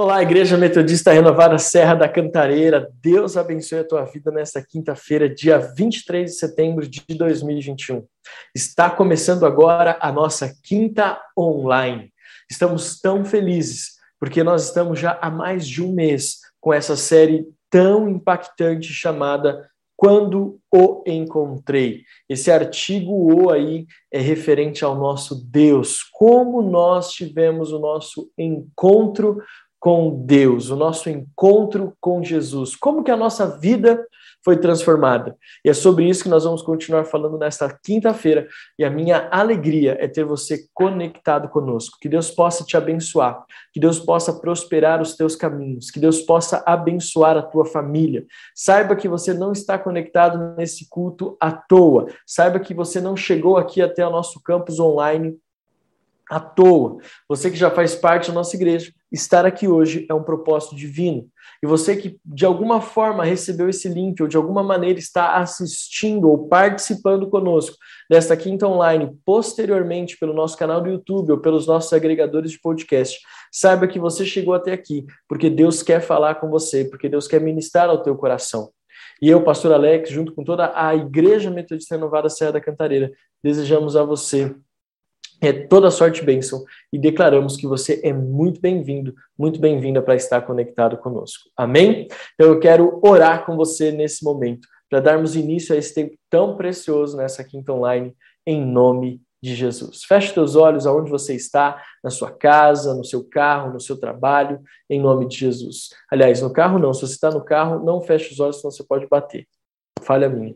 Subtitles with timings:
[0.00, 2.88] Olá, Igreja Metodista Renovada Serra da Cantareira.
[3.02, 8.06] Deus abençoe a tua vida nesta quinta-feira, dia 23 de setembro de 2021.
[8.54, 12.12] Está começando agora a nossa quinta online.
[12.48, 17.48] Estamos tão felizes porque nós estamos já há mais de um mês com essa série
[17.68, 22.04] tão impactante chamada quando o encontrei.
[22.28, 29.42] Esse artigo O aí é referente ao nosso Deus, como nós tivemos o nosso encontro
[29.80, 34.04] com Deus, o nosso encontro com Jesus, como que a nossa vida
[34.44, 35.36] foi transformada.
[35.64, 38.48] E é sobre isso que nós vamos continuar falando nesta quinta-feira.
[38.78, 41.98] E a minha alegria é ter você conectado conosco.
[42.00, 46.62] Que Deus possa te abençoar, que Deus possa prosperar os teus caminhos, que Deus possa
[46.66, 48.24] abençoar a tua família.
[48.54, 52.06] Saiba que você não está conectado nesse culto à toa.
[52.26, 55.36] Saiba que você não chegou aqui até o nosso campus online
[56.30, 56.98] à toa.
[57.28, 61.28] Você que já faz parte da nossa igreja, estar aqui hoje é um propósito divino.
[61.62, 66.28] E você que de alguma forma recebeu esse link ou de alguma maneira está assistindo
[66.28, 67.76] ou participando conosco
[68.08, 73.18] desta quinta online, posteriormente pelo nosso canal do YouTube ou pelos nossos agregadores de podcast,
[73.50, 77.40] saiba que você chegou até aqui porque Deus quer falar com você, porque Deus quer
[77.40, 78.70] ministrar ao teu coração.
[79.20, 83.10] E eu, pastor Alex, junto com toda a Igreja Metodista Renovada Serra da Cantareira,
[83.42, 84.54] desejamos a você
[85.40, 90.16] é toda sorte e bênção e declaramos que você é muito bem-vindo, muito bem-vinda para
[90.16, 91.48] estar conectado conosco.
[91.56, 92.08] Amém?
[92.34, 96.56] Então eu quero orar com você nesse momento para darmos início a esse tempo tão
[96.56, 98.14] precioso nessa quinta online
[98.46, 100.02] em nome de Jesus.
[100.04, 104.60] Feche teus olhos aonde você está, na sua casa, no seu carro, no seu trabalho,
[104.90, 105.90] em nome de Jesus.
[106.10, 108.82] Aliás, no carro não, se você está no carro, não feche os olhos, senão você
[108.82, 109.46] pode bater
[109.98, 110.54] falha minha.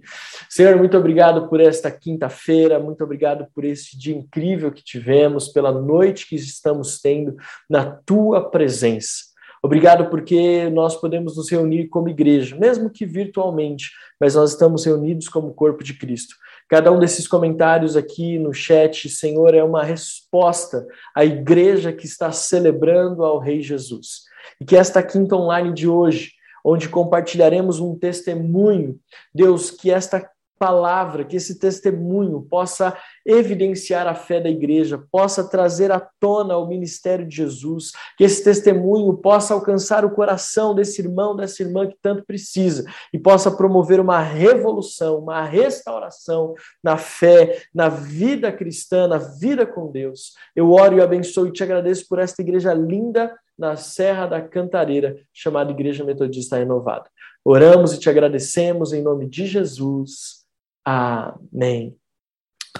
[0.48, 5.72] Senhor, muito obrigado por esta quinta-feira, muito obrigado por este dia incrível que tivemos, pela
[5.72, 7.36] noite que estamos tendo
[7.68, 9.32] na tua presença.
[9.64, 15.28] Obrigado porque nós podemos nos reunir como igreja, mesmo que virtualmente, mas nós estamos reunidos
[15.28, 16.34] como corpo de Cristo.
[16.68, 22.32] Cada um desses comentários aqui no chat, Senhor, é uma resposta à igreja que está
[22.32, 24.22] celebrando ao Rei Jesus.
[24.60, 26.32] E que esta quinta online de hoje
[26.64, 28.98] onde compartilharemos um testemunho.
[29.34, 30.20] Deus, que esta
[30.62, 32.96] palavra, que esse testemunho possa
[33.26, 38.44] evidenciar a fé da igreja, possa trazer à tona o ministério de Jesus, que esse
[38.44, 43.98] testemunho possa alcançar o coração desse irmão, dessa irmã que tanto precisa e possa promover
[43.98, 50.34] uma revolução, uma restauração na fé, na vida cristã, na vida com Deus.
[50.54, 55.16] Eu oro e abençoo e te agradeço por esta igreja linda na Serra da Cantareira,
[55.32, 57.08] chamada Igreja Metodista Renovada.
[57.44, 60.44] Oramos e te agradecemos em nome de Jesus.
[60.84, 61.96] Amém.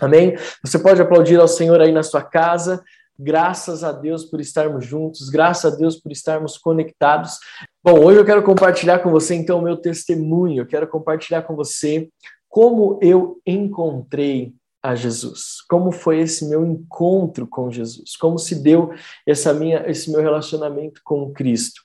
[0.00, 0.36] Amém?
[0.64, 2.82] Você pode aplaudir ao Senhor aí na sua casa.
[3.18, 7.38] Graças a Deus por estarmos juntos, graças a Deus por estarmos conectados.
[7.84, 10.62] Bom, hoje eu quero compartilhar com você então o meu testemunho.
[10.62, 12.08] Eu quero compartilhar com você
[12.48, 15.62] como eu encontrei a Jesus?
[15.68, 18.16] Como foi esse meu encontro com Jesus?
[18.16, 18.90] Como se deu
[19.26, 21.82] essa minha, esse meu relacionamento com Cristo?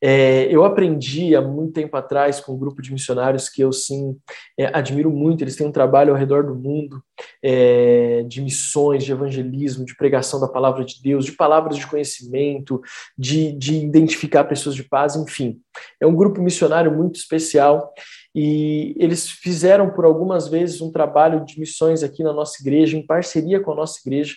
[0.00, 4.16] É, eu aprendi há muito tempo atrás com um grupo de missionários que eu sim
[4.56, 5.42] é, admiro muito.
[5.42, 7.02] Eles têm um trabalho ao redor do mundo
[7.42, 12.80] é, de missões, de evangelismo, de pregação da palavra de Deus, de palavras de conhecimento,
[13.16, 15.60] de, de identificar pessoas de paz, enfim.
[16.00, 17.92] É um grupo missionário muito especial
[18.40, 23.04] e eles fizeram por algumas vezes um trabalho de missões aqui na nossa igreja, em
[23.04, 24.36] parceria com a nossa igreja,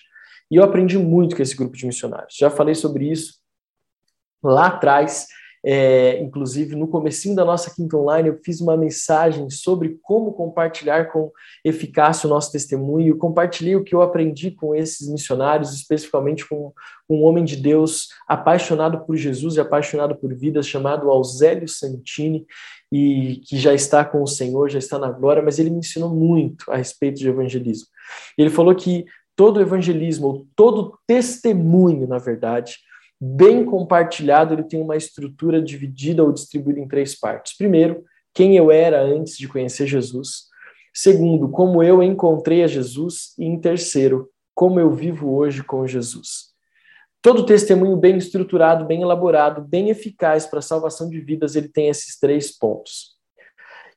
[0.50, 2.36] e eu aprendi muito com esse grupo de missionários.
[2.36, 3.36] Já falei sobre isso
[4.44, 5.28] lá atrás,
[5.64, 11.12] é, inclusive no comecinho da nossa quinta online, eu fiz uma mensagem sobre como compartilhar
[11.12, 11.32] com
[11.64, 13.20] eficácia o nosso testemunho.
[13.20, 16.74] Compartilhei o que eu aprendi com esses missionários, especificamente com
[17.08, 22.48] um homem de Deus apaixonado por Jesus e apaixonado por vidas, chamado Auzélio Santini
[22.92, 26.10] e que já está com o Senhor, já está na glória, mas ele me ensinou
[26.10, 27.88] muito a respeito de evangelismo.
[28.38, 32.78] Ele falou que todo evangelismo, todo testemunho, na verdade,
[33.20, 37.56] bem compartilhado, ele tem uma estrutura dividida ou distribuída em três partes.
[37.56, 40.50] Primeiro, quem eu era antes de conhecer Jesus.
[40.94, 43.34] Segundo, como eu encontrei a Jesus.
[43.38, 46.51] E em terceiro, como eu vivo hoje com Jesus.
[47.22, 51.88] Todo testemunho bem estruturado, bem elaborado, bem eficaz para a salvação de vidas, ele tem
[51.88, 53.12] esses três pontos.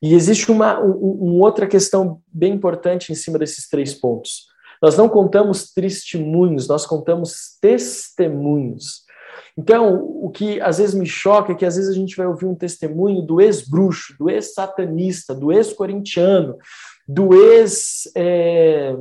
[0.02, 4.46] E existe uma um, outra questão bem importante em cima desses três pontos.
[4.82, 9.04] Nós não contamos testemunhos, nós contamos testemunhos.
[9.56, 12.44] Então, o que às vezes me choca é que às vezes a gente vai ouvir
[12.44, 16.58] um testemunho do ex-bruxo, do ex-satanista, do ex-corintiano,
[17.08, 18.10] do ex.
[18.14, 18.94] É,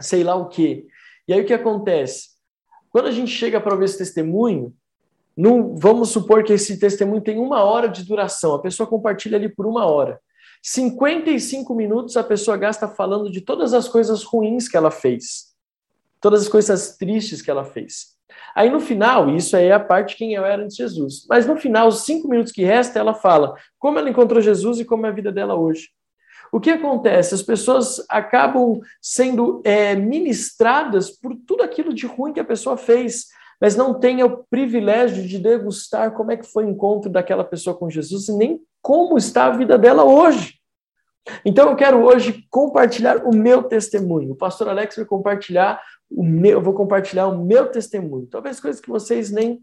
[0.00, 0.86] sei lá o quê.
[1.26, 2.37] E aí o que acontece?
[2.90, 4.74] Quando a gente chega para ver esse testemunho,
[5.36, 9.48] Não, vamos supor que esse testemunho tem uma hora de duração, a pessoa compartilha ali
[9.48, 10.20] por uma hora.
[10.62, 15.54] 55 minutos a pessoa gasta falando de todas as coisas ruins que ela fez,
[16.20, 18.16] todas as coisas tristes que ela fez.
[18.54, 21.24] Aí no final, isso aí é a parte quem eu era antes de Jesus.
[21.28, 24.84] Mas no final, os cinco minutos que resta, ela fala como ela encontrou Jesus e
[24.84, 25.90] como é a vida dela hoje.
[26.52, 27.34] O que acontece?
[27.34, 33.26] As pessoas acabam sendo é, ministradas por tudo aquilo de ruim que a pessoa fez,
[33.60, 37.76] mas não têm o privilégio de degustar como é que foi o encontro daquela pessoa
[37.76, 40.58] com Jesus e nem como está a vida dela hoje.
[41.44, 44.32] Então eu quero hoje compartilhar o meu testemunho.
[44.32, 45.80] O pastor Alex vai compartilhar
[46.10, 48.26] o meu, eu vou compartilhar o meu testemunho.
[48.26, 49.60] Talvez coisas que vocês nem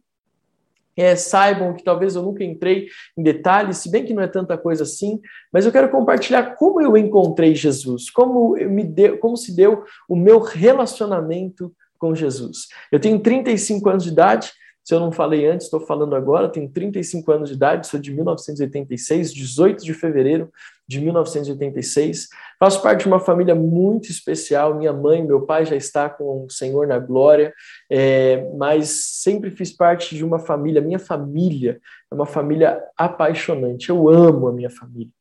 [0.95, 2.87] é, saibam, que talvez eu nunca entrei
[3.17, 5.19] em detalhes, se bem que não é tanta coisa assim,
[5.51, 8.85] mas eu quero compartilhar como eu encontrei Jesus, como, me
[9.17, 12.67] como se deu o meu relacionamento com Jesus.
[12.91, 14.51] Eu tenho 35 anos de idade,
[14.85, 18.13] se eu não falei antes, estou falando agora, tenho 35 anos de idade, sou de
[18.13, 20.51] 1986, 18 de fevereiro
[20.87, 22.27] de 1986.
[22.59, 24.75] Faço parte de uma família muito especial.
[24.75, 27.51] Minha mãe, meu pai já está com o Senhor na glória,
[27.89, 28.89] é, mas
[29.23, 30.79] sempre fiz parte de uma família.
[30.81, 31.79] Minha família
[32.11, 33.89] é uma família apaixonante.
[33.89, 35.11] Eu amo a minha família.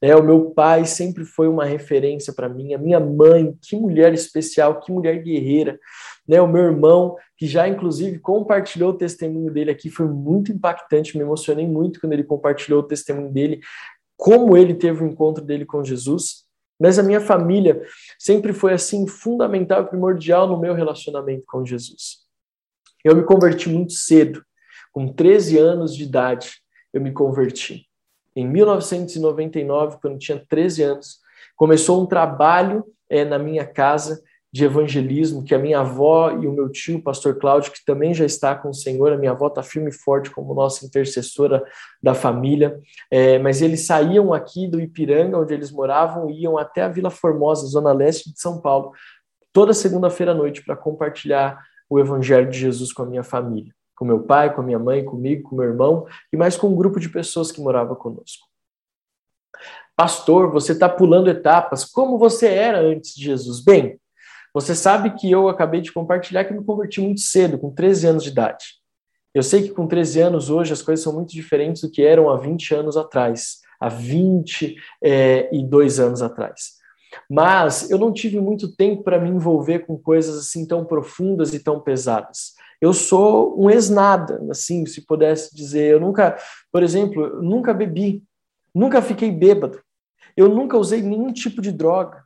[0.00, 2.74] É, o meu pai sempre foi uma referência para mim.
[2.74, 5.78] A minha mãe, que mulher especial, que mulher guerreira
[6.26, 6.40] né?
[6.40, 11.22] O meu irmão, que já inclusive compartilhou o testemunho dele aqui, foi muito impactante, me
[11.22, 13.60] emocionei muito quando ele compartilhou o testemunho dele,
[14.16, 16.44] como ele teve o encontro dele com Jesus.
[16.80, 17.82] Mas a minha família
[18.18, 22.24] sempre foi assim fundamental primordial no meu relacionamento com Jesus.
[23.04, 24.42] Eu me converti muito cedo,
[24.90, 26.52] com 13 anos de idade,
[26.92, 27.86] eu me converti.
[28.36, 31.18] Em 1999, quando tinha 13 anos,
[31.56, 34.22] começou um trabalho é, na minha casa
[34.54, 38.14] de evangelismo, que a minha avó e o meu tio, o pastor Cláudio, que também
[38.14, 41.60] já está com o Senhor, a minha avó está firme e forte como nossa intercessora
[42.00, 42.78] da família,
[43.10, 47.10] é, mas eles saíam aqui do Ipiranga, onde eles moravam, e iam até a Vila
[47.10, 48.92] Formosa, zona leste de São Paulo,
[49.52, 51.60] toda segunda-feira à noite para compartilhar
[51.90, 55.04] o evangelho de Jesus com a minha família, com meu pai, com a minha mãe,
[55.04, 58.46] comigo, com meu irmão, e mais com um grupo de pessoas que morava conosco.
[59.96, 61.84] Pastor, você está pulando etapas.
[61.84, 63.60] Como você era antes de Jesus?
[63.62, 63.98] Bem,
[64.52, 68.24] você sabe que eu acabei de compartilhar que me converti muito cedo, com 13 anos
[68.24, 68.64] de idade.
[69.34, 72.30] Eu sei que com 13 anos hoje as coisas são muito diferentes do que eram
[72.30, 76.74] há 20 anos atrás, há 22 é, anos atrás.
[77.28, 81.58] Mas eu não tive muito tempo para me envolver com coisas assim tão profundas e
[81.58, 82.54] tão pesadas.
[82.84, 85.92] Eu sou um ex-nada, assim, se pudesse dizer.
[85.92, 86.36] Eu nunca,
[86.70, 88.22] por exemplo, nunca bebi,
[88.74, 89.80] nunca fiquei bêbado,
[90.36, 92.22] eu nunca usei nenhum tipo de droga.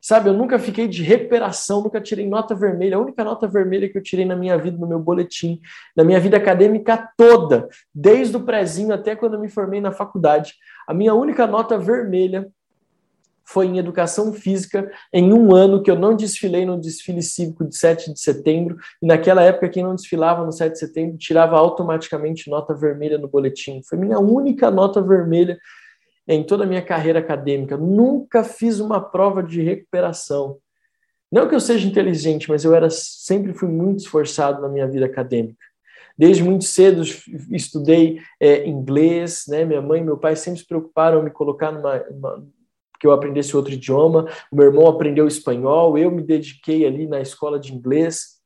[0.00, 2.96] Sabe, eu nunca fiquei de recuperação, nunca tirei nota vermelha.
[2.96, 5.60] A única nota vermelha que eu tirei na minha vida, no meu boletim,
[5.94, 10.54] na minha vida acadêmica toda, desde o prezinho até quando eu me formei na faculdade,
[10.84, 12.50] a minha única nota vermelha
[13.52, 17.76] foi em educação física, em um ano que eu não desfilei no desfile cívico de
[17.76, 22.48] 7 de setembro, e naquela época quem não desfilava no 7 de setembro tirava automaticamente
[22.48, 23.82] nota vermelha no boletim.
[23.82, 25.58] Foi minha única nota vermelha
[26.28, 27.76] em toda a minha carreira acadêmica.
[27.76, 30.58] Nunca fiz uma prova de recuperação.
[31.30, 35.06] Não que eu seja inteligente, mas eu era sempre fui muito esforçado na minha vida
[35.06, 35.58] acadêmica.
[36.16, 37.02] Desde muito cedo
[37.50, 39.64] estudei é, inglês, né?
[39.64, 42.44] Minha mãe e meu pai sempre se preocuparam em me colocar numa, numa
[43.00, 44.28] que eu aprendesse outro idioma.
[44.52, 45.96] O meu irmão aprendeu espanhol.
[45.96, 48.40] Eu me dediquei ali na escola de inglês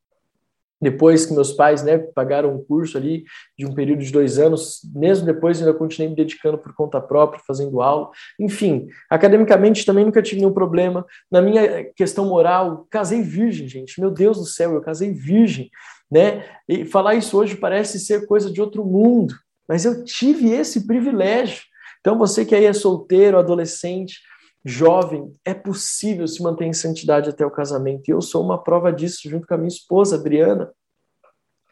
[0.85, 3.25] depois que meus pais né, pagaram um curso ali
[3.59, 7.43] de um período de dois anos, mesmo depois ainda continuei me dedicando por conta própria,
[7.47, 8.11] fazendo aula.
[8.39, 11.07] Enfim, academicamente também nunca tive nenhum problema.
[11.31, 13.99] Na minha questão moral, casei virgem, gente.
[13.99, 15.71] Meu Deus do céu, eu casei virgem.
[16.11, 16.45] Né?
[16.69, 19.35] E falar isso hoje parece ser coisa de outro mundo,
[19.67, 21.63] mas eu tive esse privilégio.
[22.01, 24.21] Então, você que aí é solteiro, adolescente,
[24.65, 28.09] jovem, é possível se manter em santidade até o casamento.
[28.09, 30.73] E eu sou uma prova disso, junto com a minha esposa, Adriana.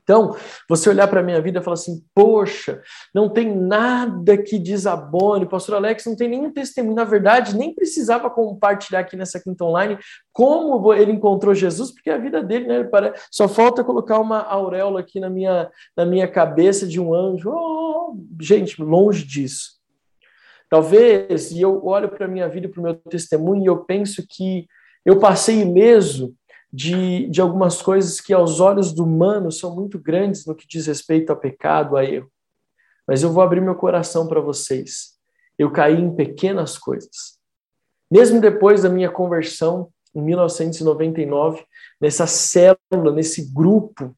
[0.02, 0.34] Então,
[0.68, 2.82] você olhar para a minha vida e falar assim: poxa,
[3.14, 6.96] não tem nada que desabone, pastor Alex não tem nenhum testemunho.
[6.96, 9.96] Na verdade, nem precisava compartilhar aqui nessa quinta online
[10.32, 12.90] como ele encontrou Jesus, porque a vida dele, né?
[13.30, 17.50] Só falta colocar uma auréola aqui na minha, na minha cabeça de um anjo.
[17.50, 19.81] Oh, gente, longe disso.
[20.72, 24.24] Talvez, e eu olho para a minha vida, para o meu testemunho, e eu penso
[24.26, 24.66] que
[25.04, 26.34] eu passei ileso
[26.72, 30.86] de, de algumas coisas que, aos olhos do humano, são muito grandes no que diz
[30.86, 32.32] respeito a pecado, a erro.
[33.06, 35.18] Mas eu vou abrir meu coração para vocês.
[35.58, 37.38] Eu caí em pequenas coisas.
[38.10, 41.66] Mesmo depois da minha conversão, em 1999,
[42.00, 44.16] nessa célula, nesse grupo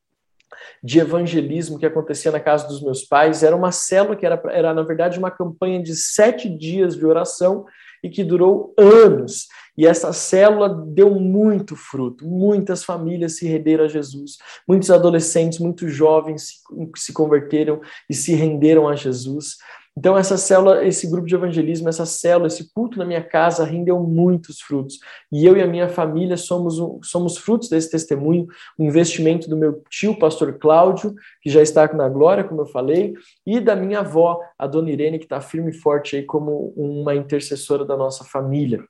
[0.82, 3.42] de evangelismo que acontecia na casa dos meus pais.
[3.42, 7.64] Era uma célula que era, era na verdade, uma campanha de sete dias de oração
[8.02, 9.48] e que durou anos.
[9.76, 12.26] E essa célula deu muito fruto.
[12.26, 14.38] Muitas famílias se renderam a Jesus.
[14.68, 16.54] Muitos adolescentes, muitos jovens se,
[16.96, 19.56] se converteram e se renderam a Jesus.
[19.96, 24.00] Então, essa célula, esse grupo de evangelismo, essa célula, esse culto na minha casa rendeu
[24.00, 24.98] muitos frutos.
[25.30, 28.46] E eu e a minha família somos, somos frutos desse testemunho,
[28.76, 33.14] um investimento do meu tio, pastor Cláudio, que já está na glória, como eu falei,
[33.46, 37.14] e da minha avó, a dona Irene, que está firme e forte aí como uma
[37.14, 38.84] intercessora da nossa família.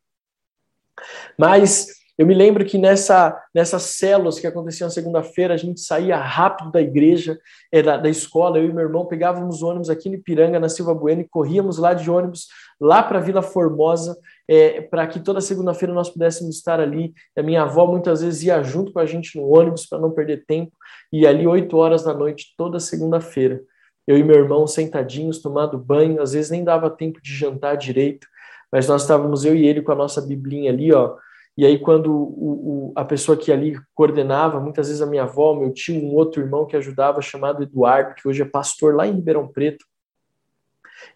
[1.38, 6.70] Mas eu me lembro que nessa, nessas células que aconteciam segunda-feira, a gente saía rápido
[6.70, 7.36] da igreja,
[7.84, 11.22] da, da escola, eu e meu irmão pegávamos ônibus aqui no Ipiranga, na Silva Bueno,
[11.22, 12.46] e corríamos lá de ônibus,
[12.80, 14.16] lá para Vila Formosa,
[14.46, 17.12] é, para que toda segunda-feira nós pudéssemos estar ali.
[17.36, 20.44] A minha avó muitas vezes ia junto com a gente no ônibus para não perder
[20.46, 20.72] tempo,
[21.12, 23.60] e ali oito horas da noite, toda segunda-feira.
[24.06, 28.26] Eu e meu irmão sentadinhos, tomando banho, às vezes nem dava tempo de jantar direito,
[28.70, 31.16] mas nós estávamos eu e ele com a nossa biblinha ali, ó,
[31.56, 35.54] e aí, quando o, o, a pessoa que ali coordenava, muitas vezes a minha avó,
[35.54, 39.12] meu tio, um outro irmão que ajudava, chamado Eduardo, que hoje é pastor lá em
[39.12, 39.84] Ribeirão Preto,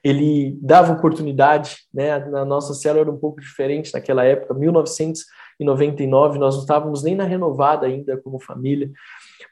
[0.02, 2.18] ele dava oportunidade, né?
[2.26, 7.24] Na nossa célula era um pouco diferente naquela época, 1999, nós não estávamos nem na
[7.24, 8.90] renovada ainda como família,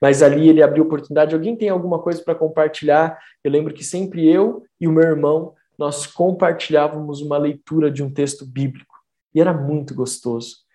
[0.01, 1.35] mas ali ele abriu oportunidade.
[1.35, 3.19] Alguém tem alguma coisa para compartilhar?
[3.43, 8.11] Eu lembro que sempre eu e o meu irmão nós compartilhávamos uma leitura de um
[8.11, 8.95] texto bíblico
[9.35, 10.66] e era muito gostoso.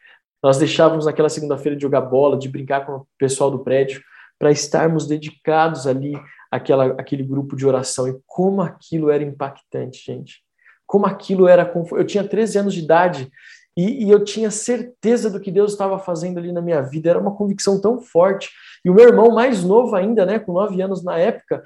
[0.41, 4.01] Nós deixávamos naquela segunda-feira de jogar bola, de brincar com o pessoal do prédio,
[4.39, 6.13] para estarmos dedicados ali
[6.49, 8.07] àquela, àquele grupo de oração.
[8.07, 10.41] E como aquilo era impactante, gente.
[10.87, 11.71] Como aquilo era.
[11.91, 13.31] Eu tinha 13 anos de idade
[13.77, 17.09] e, e, eu tinha certeza do que Deus estava fazendo ali na minha vida.
[17.09, 18.49] Era uma convicção tão forte.
[18.83, 21.63] E o meu irmão, mais novo ainda, né, com 9 anos na época,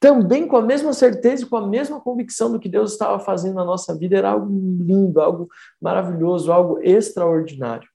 [0.00, 3.54] também com a mesma certeza e com a mesma convicção do que Deus estava fazendo
[3.54, 4.16] na nossa vida.
[4.16, 4.48] Era algo
[4.80, 5.48] lindo, algo
[5.80, 7.88] maravilhoso, algo extraordinário.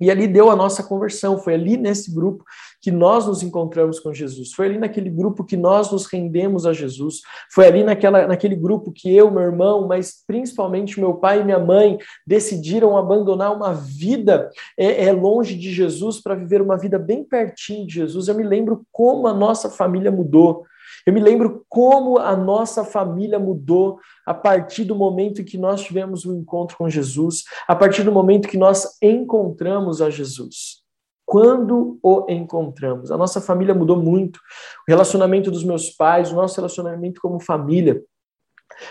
[0.00, 2.44] E ali deu a nossa conversão, foi ali nesse grupo
[2.80, 6.72] que nós nos encontramos com Jesus, foi ali naquele grupo que nós nos rendemos a
[6.72, 7.20] Jesus,
[7.50, 11.58] foi ali naquela, naquele grupo que eu, meu irmão, mas principalmente meu pai e minha
[11.58, 11.96] mãe
[12.26, 17.86] decidiram abandonar uma vida é, é longe de Jesus para viver uma vida bem pertinho
[17.86, 18.28] de Jesus.
[18.28, 20.64] Eu me lembro como a nossa família mudou.
[21.06, 25.82] Eu me lembro como a nossa família mudou a partir do momento em que nós
[25.82, 30.82] tivemos o um encontro com Jesus, a partir do momento que nós encontramos a Jesus.
[31.26, 34.36] Quando o encontramos, a nossa família mudou muito.
[34.36, 38.02] O relacionamento dos meus pais, o nosso relacionamento como família.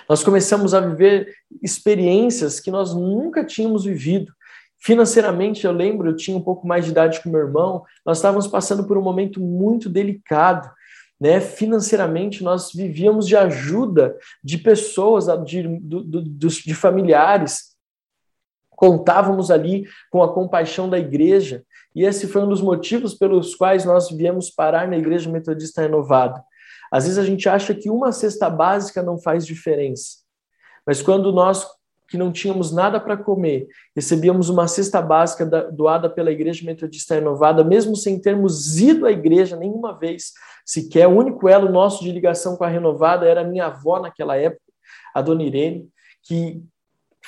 [0.08, 4.32] Nós começamos a viver experiências que nós nunca tínhamos vivido.
[4.80, 8.48] Financeiramente, eu lembro, eu tinha um pouco mais de idade que meu irmão, nós estávamos
[8.48, 10.70] passando por um momento muito delicado
[11.20, 11.40] né?
[11.40, 17.74] Financeiramente, nós vivíamos de ajuda de pessoas, de, de, de familiares.
[18.70, 21.64] Contávamos ali com a compaixão da igreja,
[21.96, 26.44] e esse foi um dos motivos pelos quais nós viemos parar na Igreja Metodista Renovada.
[26.92, 30.18] Às vezes a gente acha que uma cesta básica não faz diferença,
[30.86, 31.66] mas quando nós
[32.08, 37.64] que não tínhamos nada para comer, recebíamos uma cesta básica doada pela Igreja Metodista Renovada,
[37.64, 40.32] mesmo sem termos ido à igreja nenhuma vez
[40.66, 41.08] sequer.
[41.08, 44.62] O único elo nosso de ligação com a Renovada era minha avó naquela época,
[45.14, 45.88] a dona Irene,
[46.24, 46.62] que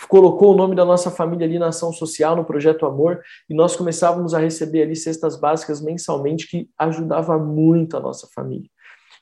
[0.10, 3.76] colocou o nome da nossa família ali na ação social, no Projeto Amor, e nós
[3.76, 8.70] começávamos a receber ali cestas básicas mensalmente, que ajudava muito a nossa família.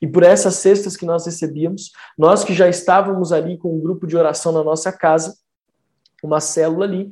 [0.02, 4.06] E por essas cestas que nós recebíamos, nós que já estávamos ali com um grupo
[4.06, 5.34] de oração na nossa casa,
[6.26, 7.10] uma célula ali.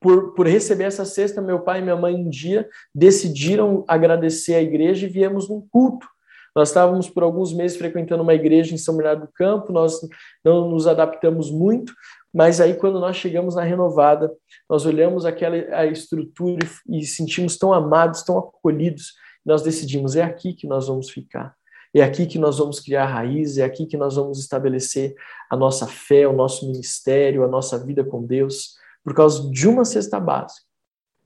[0.00, 4.62] Por, por receber essa cesta, meu pai e minha mãe um dia decidiram agradecer à
[4.62, 6.06] igreja e viemos num culto.
[6.54, 9.98] Nós estávamos por alguns meses frequentando uma igreja em São Bernardo do Campo, nós
[10.44, 11.92] não nos adaptamos muito,
[12.32, 14.32] mas aí quando nós chegamos na renovada,
[14.68, 19.14] nós olhamos aquela a estrutura e, e sentimos tão amados, tão acolhidos,
[19.44, 21.54] nós decidimos é aqui que nós vamos ficar.
[21.94, 25.14] É aqui que nós vamos criar raízes, é aqui que nós vamos estabelecer
[25.48, 28.74] a nossa fé, o nosso ministério, a nossa vida com Deus,
[29.04, 30.66] por causa de uma cesta básica.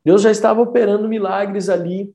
[0.04, 2.12] Deus já estava operando milagres ali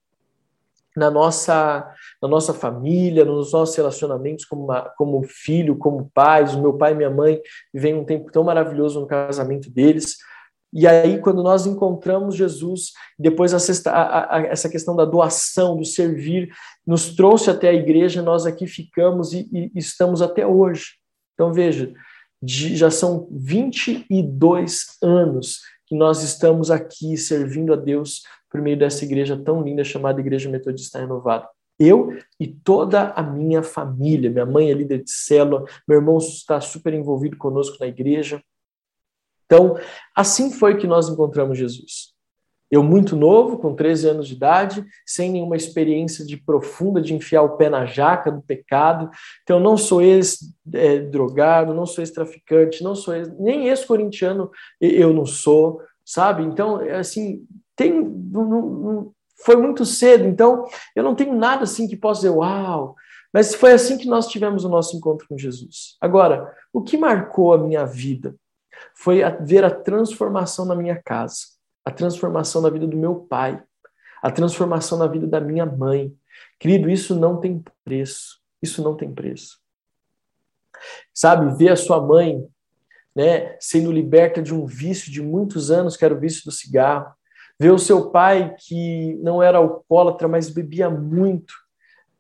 [0.95, 1.91] na nossa,
[2.21, 4.67] na nossa família, nos nossos relacionamentos como,
[4.97, 6.53] como filho, como pais.
[6.53, 7.41] O meu pai e minha mãe
[7.73, 10.17] vivem um tempo tão maravilhoso no casamento deles.
[10.73, 15.85] E aí, quando nós encontramos Jesus, depois a, a, a, essa questão da doação, do
[15.85, 16.49] servir,
[16.85, 20.95] nos trouxe até a igreja, nós aqui ficamos e, e estamos até hoje.
[21.35, 21.93] Então, veja,
[22.41, 29.05] de, já são 22 anos que nós estamos aqui servindo a Deus por meio dessa
[29.05, 31.47] igreja tão linda chamada Igreja Metodista Renovada.
[31.79, 34.29] Eu e toda a minha família.
[34.29, 38.41] Minha mãe é líder de célula, meu irmão está super envolvido conosco na igreja.
[39.53, 39.77] Então,
[40.15, 42.11] assim foi que nós encontramos Jesus.
[42.71, 47.43] Eu, muito novo, com 13 anos de idade, sem nenhuma experiência de profunda de enfiar
[47.43, 49.11] o pé na jaca do pecado.
[49.43, 54.49] Então, não sou ex-drogado, não sou ex-traficante, não sou ex, nem ex-corintiano
[54.81, 56.41] eu não sou, sabe?
[56.41, 57.45] Então, é assim,
[57.75, 59.11] tem, não, não,
[59.45, 62.95] foi muito cedo, então eu não tenho nada assim que possa dizer, uau,
[63.31, 65.95] mas foi assim que nós tivemos o nosso encontro com Jesus.
[66.01, 68.35] Agora, o que marcou a minha vida
[68.95, 71.53] foi ver a transformação na minha casa
[71.85, 73.61] a transformação na vida do meu pai,
[74.21, 76.15] a transformação na vida da minha mãe.
[76.59, 78.41] Querido, isso não tem preço.
[78.61, 79.59] Isso não tem preço.
[81.13, 82.47] Sabe, ver a sua mãe
[83.15, 87.13] né, sendo liberta de um vício de muitos anos, que era o vício do cigarro.
[87.59, 91.53] Ver o seu pai, que não era alcoólatra, mas bebia muito,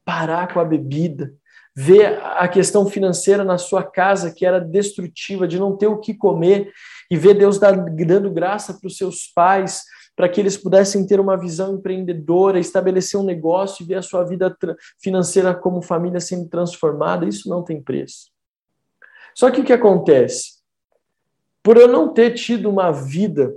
[0.05, 1.33] parar com a bebida.
[1.75, 6.13] Ver a questão financeira na sua casa, que era destrutiva, de não ter o que
[6.13, 6.71] comer,
[7.09, 9.83] e ver Deus dando graça para os seus pais,
[10.15, 14.23] para que eles pudessem ter uma visão empreendedora, estabelecer um negócio e ver a sua
[14.23, 14.55] vida
[15.01, 18.31] financeira como família sendo transformada, isso não tem preço.
[19.35, 20.61] Só que o que acontece?
[21.63, 23.55] Por eu não ter tido uma vida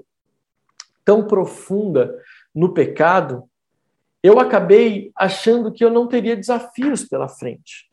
[1.04, 2.16] tão profunda
[2.54, 3.44] no pecado,
[4.22, 7.85] eu acabei achando que eu não teria desafios pela frente.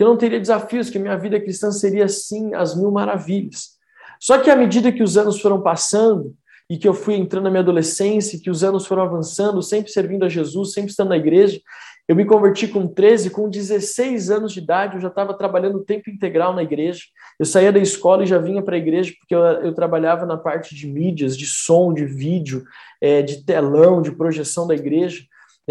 [0.00, 3.72] Que eu não teria desafios, que minha vida cristã seria assim as mil maravilhas.
[4.18, 6.34] Só que à medida que os anos foram passando
[6.70, 10.24] e que eu fui entrando na minha adolescência, que os anos foram avançando, sempre servindo
[10.24, 11.60] a Jesus, sempre estando na igreja,
[12.08, 16.08] eu me converti com 13, com 16 anos de idade, eu já estava trabalhando tempo
[16.08, 17.02] integral na igreja.
[17.38, 20.38] Eu saía da escola e já vinha para a igreja, porque eu, eu, trabalhava na
[20.38, 22.64] parte de mídias, de som, de vídeo,
[23.02, 25.20] é, de telão, de projeção da igreja.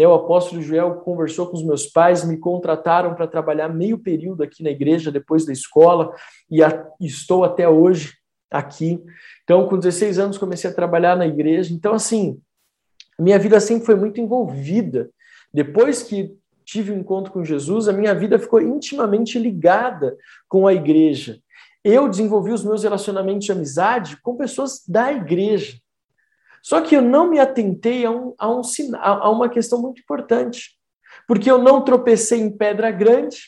[0.06, 4.62] O apóstolo Joel conversou com os meus pais, me contrataram para trabalhar meio período aqui
[4.62, 6.14] na igreja, depois da escola,
[6.50, 8.14] e a, estou até hoje
[8.50, 9.02] aqui.
[9.44, 11.72] Então, com 16 anos, comecei a trabalhar na igreja.
[11.72, 12.40] Então, assim,
[13.18, 15.10] minha vida sempre foi muito envolvida.
[15.52, 20.16] Depois que tive um encontro com Jesus, a minha vida ficou intimamente ligada
[20.48, 21.40] com a igreja.
[21.82, 25.78] Eu desenvolvi os meus relacionamentos de amizade com pessoas da igreja.
[26.62, 28.62] Só que eu não me atentei a, um, a, um,
[28.94, 30.78] a uma questão muito importante.
[31.26, 33.38] Porque eu não tropecei em pedra grande,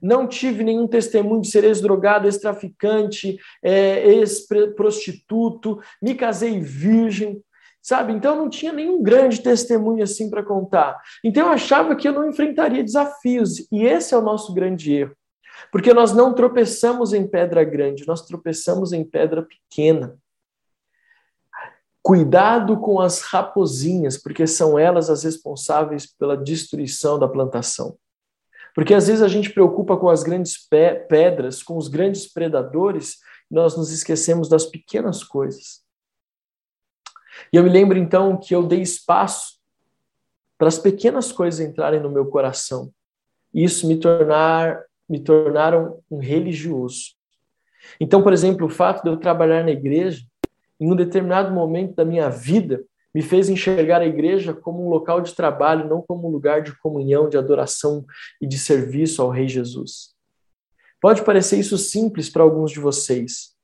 [0.00, 7.42] não tive nenhum testemunho de ser ex-drogado, ex-traficante, é, ex-prostituto, me casei virgem,
[7.82, 8.12] sabe?
[8.12, 11.00] Então não tinha nenhum grande testemunho assim para contar.
[11.24, 15.16] Então eu achava que eu não enfrentaria desafios, e esse é o nosso grande erro.
[15.72, 20.16] Porque nós não tropeçamos em pedra grande, nós tropeçamos em pedra pequena.
[22.06, 27.98] Cuidado com as raposinhas, porque são elas as responsáveis pela destruição da plantação.
[28.76, 33.16] Porque às vezes a gente preocupa com as grandes pedras, com os grandes predadores,
[33.50, 35.84] e nós nos esquecemos das pequenas coisas.
[37.52, 39.58] E eu me lembro então que eu dei espaço
[40.56, 42.92] para as pequenas coisas entrarem no meu coração.
[43.52, 47.16] E isso me tornar me tornaram um religioso.
[48.00, 50.24] Então, por exemplo, o fato de eu trabalhar na igreja,
[50.80, 52.84] em um determinado momento da minha vida,
[53.14, 56.76] me fez enxergar a igreja como um local de trabalho, não como um lugar de
[56.78, 58.04] comunhão, de adoração
[58.40, 60.14] e de serviço ao Rei Jesus.
[61.00, 63.54] Pode parecer isso simples para alguns de vocês,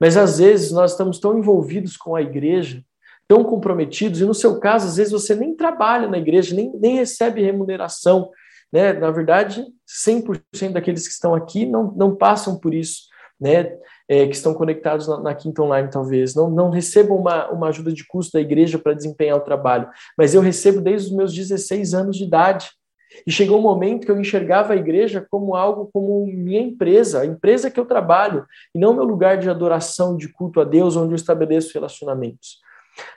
[0.00, 2.84] mas às vezes nós estamos tão envolvidos com a igreja,
[3.26, 6.96] tão comprometidos, e no seu caso, às vezes você nem trabalha na igreja, nem, nem
[6.96, 8.30] recebe remuneração.
[8.72, 8.92] Né?
[8.92, 13.08] Na verdade, 100% daqueles que estão aqui não, não passam por isso.
[13.40, 13.78] Né?
[14.08, 17.92] é, que estão conectados na, na, Quinta Online, talvez, não, não recebam uma, uma ajuda
[17.92, 21.92] de custo da igreja para desempenhar o trabalho, mas eu recebo desde os meus 16
[21.92, 22.70] anos de idade.
[23.26, 27.26] E chegou um momento que eu enxergava a igreja como algo, como minha empresa, a
[27.26, 31.12] empresa que eu trabalho, e não meu lugar de adoração, de culto a Deus, onde
[31.12, 32.58] eu estabeleço relacionamentos.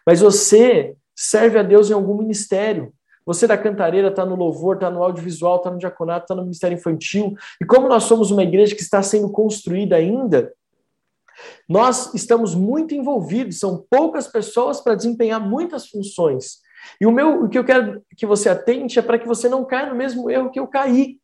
[0.06, 2.94] Mas você serve a Deus em algum ministério.
[3.26, 6.78] Você da cantareira está no louvor, está no audiovisual, está no diaconato, está no ministério
[6.78, 7.36] infantil.
[7.62, 10.52] E como nós somos uma igreja que está sendo construída ainda,
[11.68, 16.60] nós estamos muito envolvidos, são poucas pessoas para desempenhar muitas funções.
[17.00, 19.66] E o meu, o que eu quero que você atente é para que você não
[19.66, 21.20] caia no mesmo erro que eu caí.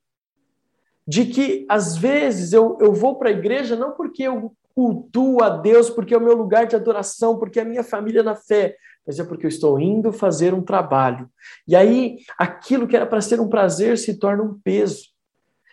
[1.07, 5.49] De que, às vezes, eu, eu vou para a igreja não porque eu cultuo a
[5.49, 8.75] Deus, porque é o meu lugar de adoração, porque é a minha família na fé,
[9.07, 11.29] mas é porque eu estou indo fazer um trabalho.
[11.65, 15.05] E aí, aquilo que era para ser um prazer se torna um peso.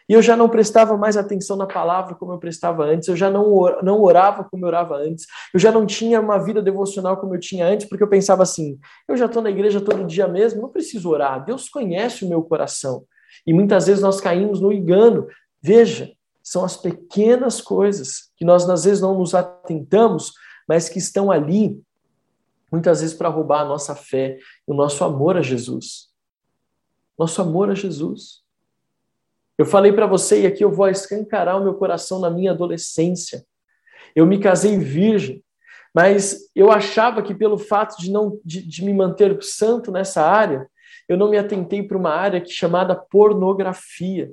[0.09, 3.31] E eu já não prestava mais atenção na palavra como eu prestava antes, eu já
[3.31, 3.49] não,
[3.83, 7.41] não orava como eu orava antes, eu já não tinha uma vida devocional como eu
[7.41, 10.69] tinha antes, porque eu pensava assim: eu já estou na igreja todo dia mesmo, não
[10.69, 13.05] preciso orar, Deus conhece o meu coração.
[13.47, 15.27] E muitas vezes nós caímos no engano.
[15.61, 20.33] Veja, são as pequenas coisas que nós às vezes não nos atentamos,
[20.69, 21.81] mas que estão ali,
[22.75, 26.09] muitas vezes para roubar a nossa fé e o nosso amor a Jesus.
[27.17, 28.43] Nosso amor a Jesus.
[29.57, 33.47] Eu falei para você, e aqui eu vou escancarar o meu coração na minha adolescência.
[34.17, 35.41] Eu me casei virgem,
[35.95, 40.69] mas eu achava que pelo fato de não de, de me manter santo nessa área,
[41.09, 44.33] eu não me atentei para uma área que chamada pornografia.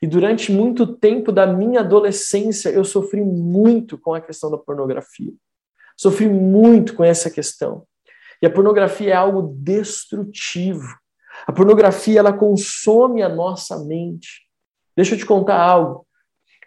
[0.00, 5.34] E durante muito tempo da minha adolescência, eu sofri muito com a questão da pornografia.
[5.96, 7.84] Sofri muito com essa questão.
[8.42, 10.86] E a pornografia é algo destrutivo.
[11.46, 14.42] A pornografia ela consome a nossa mente.
[14.96, 16.06] Deixa eu te contar algo.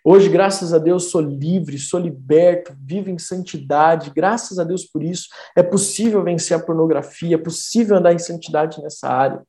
[0.04, 4.12] Hoje, graças a Deus, sou livre, sou liberto, vivo em santidade.
[4.16, 5.28] Graças a Deus por isso.
[5.56, 9.42] É possível vencer a pornografia, é possível andar em santidade nessa área.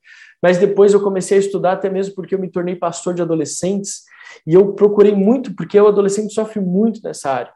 [0.43, 4.03] Mas depois eu comecei a estudar, até mesmo porque eu me tornei pastor de adolescentes,
[4.47, 7.53] e eu procurei muito, porque o adolescente sofre muito nessa área.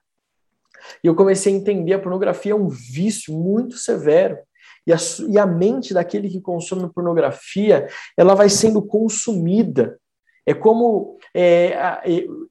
[1.03, 4.38] E eu comecei a entender a pornografia é um vício muito severo.
[4.87, 4.97] E a,
[5.29, 9.99] e a mente daquele que consome pornografia, ela vai sendo consumida
[10.45, 11.73] é como é,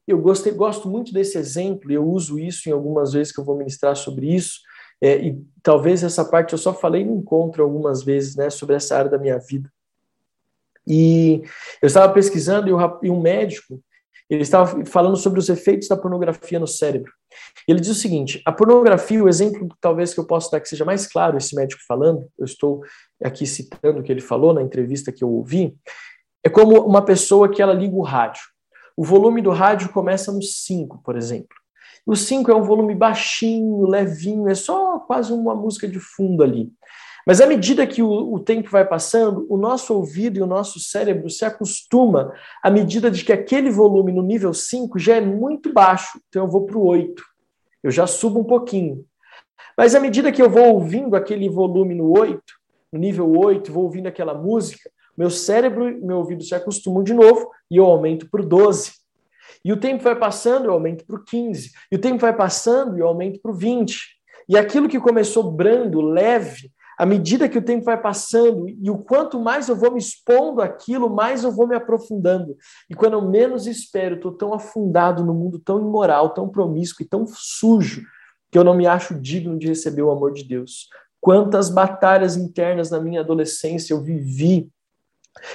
[0.08, 3.56] eu gostei, gosto muito desse exemplo, eu uso isso em algumas vezes que eu vou
[3.56, 4.60] ministrar sobre isso,
[5.00, 8.96] é, e talvez essa parte eu só falei no encontro algumas vezes, né, sobre essa
[8.96, 9.70] área da minha vida.
[10.86, 11.42] E
[11.82, 13.80] eu estava pesquisando e, e um médico
[14.28, 17.12] ele estava falando sobre os efeitos da pornografia no cérebro.
[17.66, 20.84] Ele diz o seguinte: a pornografia, o exemplo talvez que eu possa dar que seja
[20.84, 22.82] mais claro, esse médico falando, eu estou
[23.22, 25.76] aqui citando o que ele falou na entrevista que eu ouvi,
[26.44, 28.42] é como uma pessoa que ela liga o rádio.
[28.96, 31.56] O volume do rádio começa no 5, por exemplo.
[32.04, 36.72] O 5 é um volume baixinho, levinho, é só quase uma música de fundo ali.
[37.26, 40.80] Mas à medida que o, o, tempo vai passando, o nosso ouvido e o nosso
[40.80, 42.32] cérebro se acostuma
[42.62, 46.50] à medida de que aquele volume no nível 5 já é muito baixo, então eu
[46.50, 47.22] vou para o 8.
[47.82, 49.04] Eu já subo um pouquinho.
[49.76, 52.42] Mas à medida que eu vou ouvindo aquele volume no 8,
[52.92, 57.14] no nível 8, vou ouvindo aquela música, meu cérebro e meu ouvido se acostumam de
[57.14, 58.92] novo e eu aumento para 12.
[59.64, 61.70] E o tempo vai passando, eu aumento para 15.
[61.90, 63.96] E o tempo vai passando e eu aumento para 20.
[64.48, 66.71] E aquilo que começou brando, leve,
[67.02, 70.62] à medida que o tempo vai passando e o quanto mais eu vou me expondo
[70.62, 72.56] àquilo, mais eu vou me aprofundando.
[72.88, 77.08] E quando eu menos espero, estou tão afundado no mundo tão imoral, tão promíscuo e
[77.08, 78.04] tão sujo,
[78.52, 80.88] que eu não me acho digno de receber o amor de Deus.
[81.20, 84.70] Quantas batalhas internas na minha adolescência eu vivi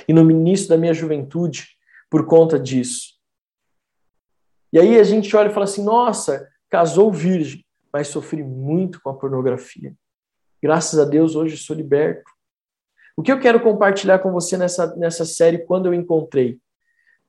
[0.05, 1.65] e no início da minha juventude
[2.09, 3.13] por conta disso.
[4.73, 9.09] E aí a gente olha e fala assim: nossa, casou virgem, mas sofri muito com
[9.11, 9.95] a pornografia.
[10.67, 12.29] Graças a Deus hoje sou liberto.
[13.15, 16.59] O que eu quero compartilhar com você nessa, nessa série quando eu encontrei?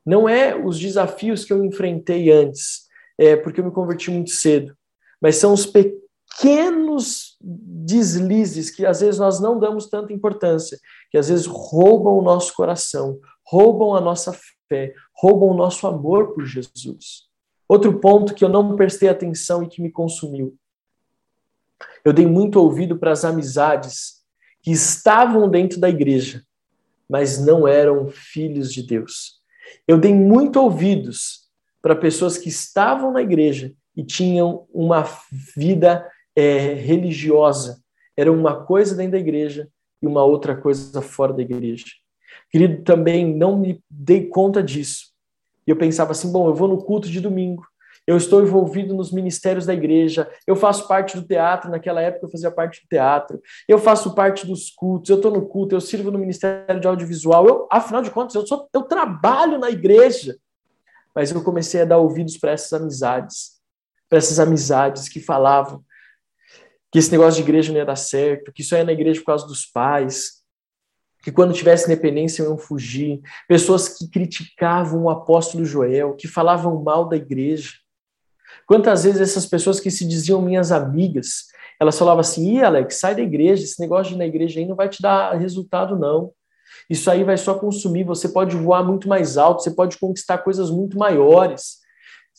[0.04, 4.76] Não é os desafios que eu enfrentei antes, é porque eu me converti muito cedo,
[5.22, 10.76] mas são os pequenos deslizes que às vezes nós não damos tanta importância,
[11.08, 14.36] que às vezes roubam o nosso coração, roubam a nossa
[14.68, 17.28] fé, roubam o nosso amor por Jesus.
[17.68, 20.57] Outro ponto que eu não prestei atenção e que me consumiu.
[22.04, 24.22] Eu dei muito ouvido para as amizades
[24.62, 26.42] que estavam dentro da igreja,
[27.08, 29.38] mas não eram filhos de Deus.
[29.86, 31.48] Eu dei muito ouvidos
[31.80, 35.04] para pessoas que estavam na igreja e tinham uma
[35.56, 37.82] vida é, religiosa.
[38.16, 39.68] Era uma coisa dentro da igreja
[40.02, 41.86] e uma outra coisa fora da igreja.
[42.50, 45.12] Querido, também não me dei conta disso.
[45.66, 47.66] E eu pensava assim: bom, eu vou no culto de domingo,
[48.08, 52.30] eu estou envolvido nos ministérios da igreja, eu faço parte do teatro, naquela época eu
[52.30, 56.10] fazia parte do teatro, eu faço parte dos cultos, eu estou no culto, eu sirvo
[56.10, 60.38] no ministério de audiovisual, eu, afinal de contas, eu, sou, eu trabalho na igreja.
[61.14, 63.60] Mas eu comecei a dar ouvidos para essas amizades,
[64.08, 65.84] para essas amizades que falavam
[66.90, 69.26] que esse negócio de igreja não ia dar certo, que só ia na igreja por
[69.26, 70.42] causa dos pais,
[71.22, 77.06] que quando tivesse independência iam fugir, pessoas que criticavam o apóstolo Joel, que falavam mal
[77.06, 77.72] da igreja.
[78.68, 81.46] Quantas vezes essas pessoas que se diziam minhas amigas,
[81.80, 84.66] elas falavam assim: ih, Alex, sai da igreja, esse negócio de ir na igreja aí
[84.66, 86.32] não vai te dar resultado, não.
[86.88, 90.70] Isso aí vai só consumir, você pode voar muito mais alto, você pode conquistar coisas
[90.70, 91.78] muito maiores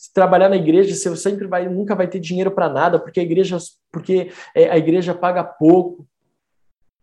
[0.00, 3.22] se trabalhar na igreja, você sempre vai, nunca vai ter dinheiro para nada, porque a
[3.22, 3.58] igreja,
[3.92, 6.08] porque é, a igreja paga pouco.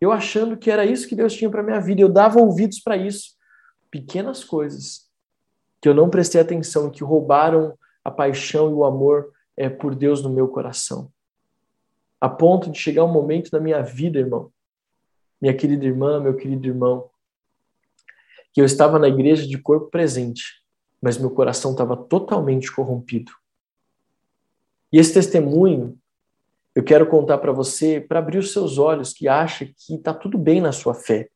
[0.01, 2.97] Eu achando que era isso que Deus tinha para minha vida, eu dava ouvidos para
[2.97, 3.35] isso,
[3.91, 5.07] pequenas coisas
[5.79, 10.23] que eu não prestei atenção, que roubaram a paixão e o amor é, por Deus
[10.23, 11.11] no meu coração.
[12.21, 14.49] A ponto de chegar um momento na minha vida, irmão,
[15.41, 17.09] minha querida irmã, meu querido irmão,
[18.53, 20.63] que eu estava na igreja de corpo presente,
[21.01, 23.33] mas meu coração estava totalmente corrompido.
[24.89, 25.99] E esse testemunho
[26.73, 30.37] eu quero contar para você para abrir os seus olhos que acha que está tudo
[30.37, 31.29] bem na sua fé.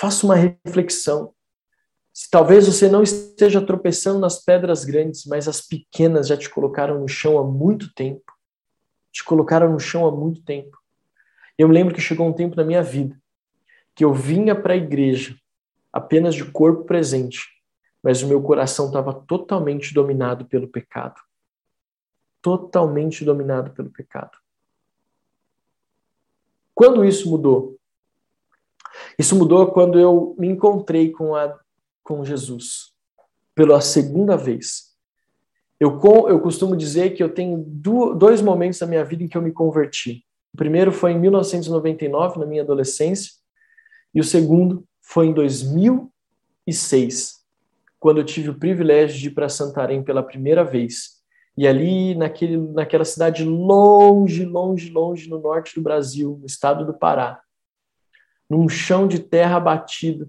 [0.00, 1.33] Faça uma reflexão.
[2.30, 7.08] Talvez você não esteja tropeçando nas pedras grandes, mas as pequenas já te colocaram no
[7.08, 8.32] chão há muito tempo.
[9.12, 10.78] Te colocaram no chão há muito tempo.
[11.58, 13.16] Eu me lembro que chegou um tempo na minha vida
[13.94, 15.36] que eu vinha para a igreja
[15.92, 17.38] apenas de corpo presente,
[18.02, 21.20] mas o meu coração estava totalmente dominado pelo pecado
[22.44, 24.36] totalmente dominado pelo pecado.
[26.74, 27.78] Quando isso mudou?
[29.18, 31.58] Isso mudou quando eu me encontrei com, a,
[32.04, 32.94] com Jesus
[33.54, 34.94] pela segunda vez.
[35.80, 39.42] Eu, eu costumo dizer que eu tenho dois momentos da minha vida em que eu
[39.42, 40.24] me converti.
[40.52, 43.32] O primeiro foi em 1999, na minha adolescência,
[44.14, 47.44] e o segundo foi em 2006,
[47.98, 51.14] quando eu tive o privilégio de ir para Santarém pela primeira vez
[51.56, 56.92] e ali, naquele, naquela cidade longe, longe, longe no norte do Brasil, no estado do
[56.92, 57.40] Pará,
[58.50, 60.28] num chão de terra batida,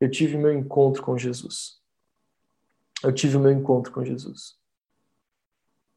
[0.00, 1.78] eu tive meu encontro com Jesus.
[3.02, 4.54] Eu tive o meu encontro com Jesus.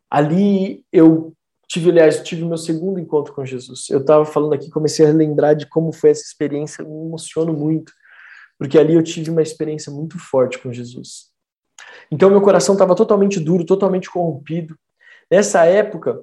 [0.09, 1.33] Ali eu
[1.67, 3.89] tive, aliás, eu tive meu segundo encontro com Jesus.
[3.89, 7.91] Eu estava falando aqui, comecei a lembrar de como foi essa experiência, me emociono muito,
[8.59, 11.31] porque ali eu tive uma experiência muito forte com Jesus.
[12.11, 14.77] Então meu coração estava totalmente duro, totalmente corrompido.
[15.31, 16.21] Nessa época,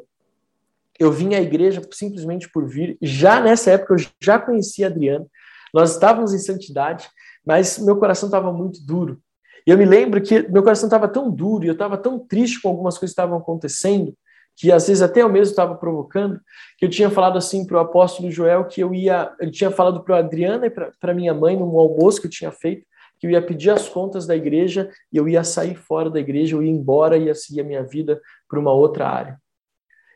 [0.98, 2.96] eu vim à igreja simplesmente por vir.
[3.02, 5.26] Já nessa época eu já conhecia a Adriana.
[5.72, 7.08] Nós estávamos em santidade,
[7.46, 9.20] mas meu coração estava muito duro.
[9.66, 12.60] E eu me lembro que meu coração estava tão duro e eu estava tão triste
[12.60, 14.14] com algumas coisas que estavam acontecendo,
[14.56, 16.40] que às vezes até eu mesmo estava provocando,
[16.78, 20.02] que eu tinha falado assim para o apóstolo Joel que eu ia, ele tinha falado
[20.02, 22.86] para a Adriana e para minha mãe num almoço que eu tinha feito,
[23.18, 26.56] que eu ia pedir as contas da igreja e eu ia sair fora da igreja,
[26.56, 29.38] eu ia embora e ia seguir a minha vida para uma outra área.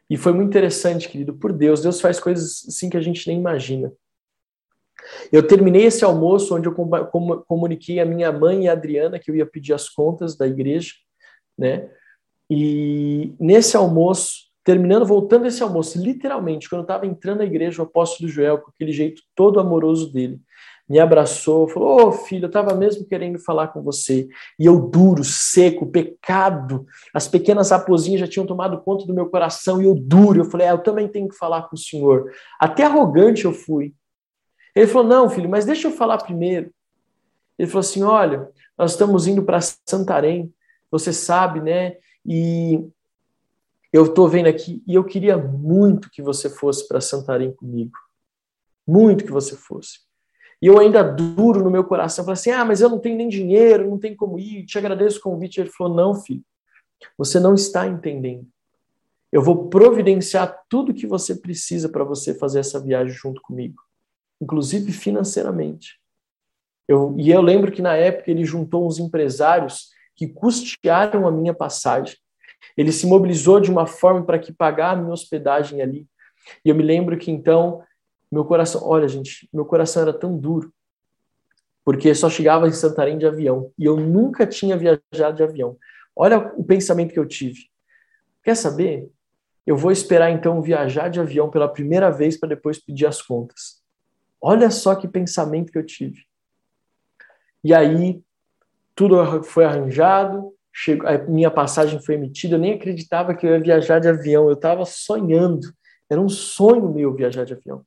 [0.09, 3.39] E foi muito interessante, querido, por Deus, Deus faz coisas assim que a gente nem
[3.39, 3.93] imagina.
[5.33, 6.75] Eu terminei esse almoço onde eu
[7.47, 10.93] comuniquei a minha mãe e a Adriana que eu ia pedir as contas da igreja,
[11.59, 11.89] né?
[12.51, 17.87] E nesse almoço, terminando, voltando esse almoço, literalmente, quando eu estava entrando na igreja, o
[17.87, 20.41] apóstolo Joel, com aquele jeito todo amoroso dele,
[20.89, 24.29] me abraçou, falou: Ô oh, filho, eu estava mesmo querendo falar com você.
[24.59, 29.81] E eu, duro, seco, pecado, as pequenas raposinhas já tinham tomado conta do meu coração
[29.81, 32.31] e eu, duro, eu falei: é, eu também tenho que falar com o senhor.
[32.61, 33.95] Até arrogante eu fui.
[34.75, 36.73] Ele falou: não, filho, mas deixa eu falar primeiro.
[37.59, 40.53] Ele falou assim: olha, nós estamos indo para Santarém,
[40.91, 41.97] você sabe, né?
[42.27, 42.85] E
[43.93, 47.97] eu estou vendo aqui, e eu queria muito que você fosse para Santarém comigo.
[48.87, 50.01] Muito que você fosse.
[50.61, 53.29] E eu ainda duro no meu coração, falei assim: ah, mas eu não tenho nem
[53.29, 55.61] dinheiro, não tenho como ir, te agradeço o convite.
[55.61, 56.43] Ele falou: não, filho,
[57.17, 58.47] você não está entendendo.
[59.31, 63.83] Eu vou providenciar tudo que você precisa para você fazer essa viagem junto comigo,
[64.41, 65.99] inclusive financeiramente.
[66.87, 71.55] Eu, e eu lembro que na época ele juntou uns empresários que custearam a minha
[71.55, 72.17] passagem.
[72.77, 76.07] Ele se mobilizou de uma forma para que pagar a minha hospedagem ali.
[76.65, 77.83] E eu me lembro que então
[78.31, 80.73] meu coração, olha, gente, meu coração era tão duro,
[81.85, 85.77] porque só chegava em Santarém de avião e eu nunca tinha viajado de avião.
[86.17, 87.69] Olha o pensamento que eu tive.
[88.43, 89.09] Quer saber?
[89.67, 93.84] Eu vou esperar então viajar de avião pela primeira vez para depois pedir as contas.
[94.47, 96.27] Olha só que pensamento que eu tive.
[97.65, 98.23] E aí
[98.95, 103.61] tudo foi arranjado, chegou, a minha passagem foi emitida, eu nem acreditava que eu ia
[103.61, 105.73] viajar de avião, eu estava sonhando.
[106.11, 107.87] Era um sonho meu viajar de avião.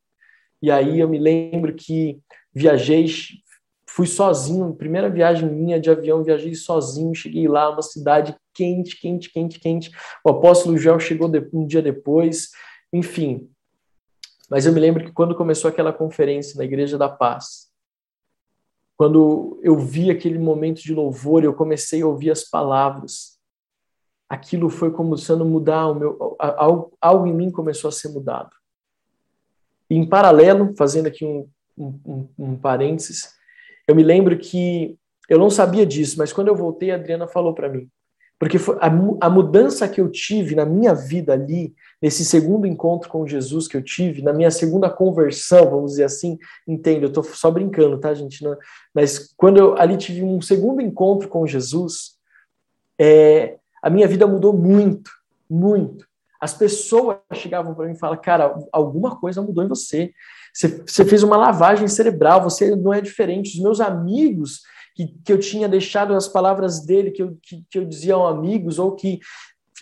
[0.60, 2.20] E aí eu me lembro que
[2.52, 3.06] viajei,
[3.88, 9.32] fui sozinho, primeira viagem minha de avião, viajei sozinho, cheguei lá, uma cidade quente, quente,
[9.32, 9.92] quente, quente.
[10.26, 12.50] O apóstolo Joel chegou um dia depois,
[12.92, 13.48] enfim.
[14.50, 17.68] Mas eu me lembro que quando começou aquela conferência na Igreja da Paz,
[18.96, 23.38] quando eu vi aquele momento de louvor, eu comecei a ouvir as palavras.
[24.28, 28.50] Aquilo foi começando a mudar, o meu, algo, algo em mim começou a ser mudado.
[29.90, 33.34] Em paralelo, fazendo aqui um, um, um parênteses,
[33.88, 34.98] eu me lembro que
[35.30, 37.90] eu não sabia disso, mas quando eu voltei, a Adriana falou para mim:
[38.40, 43.26] Porque a, a mudança que eu tive na minha vida ali, nesse segundo encontro com
[43.26, 47.50] Jesus que eu tive, na minha segunda conversão, vamos dizer assim, entendo, eu estou só
[47.50, 48.44] brincando, tá, gente?
[48.44, 48.56] Não,
[48.94, 52.18] mas quando eu ali tive um segundo encontro com Jesus,
[53.00, 55.10] é, a minha vida mudou muito,
[55.50, 56.06] muito.
[56.40, 60.12] As pessoas chegavam para mim e falavam, cara, alguma coisa mudou em você.
[60.54, 60.84] você.
[60.86, 63.58] Você fez uma lavagem cerebral, você não é diferente.
[63.58, 64.62] Os meus amigos
[64.98, 68.32] que, que eu tinha deixado as palavras dele, que eu, que, que eu dizia aos
[68.32, 69.20] amigos, ou que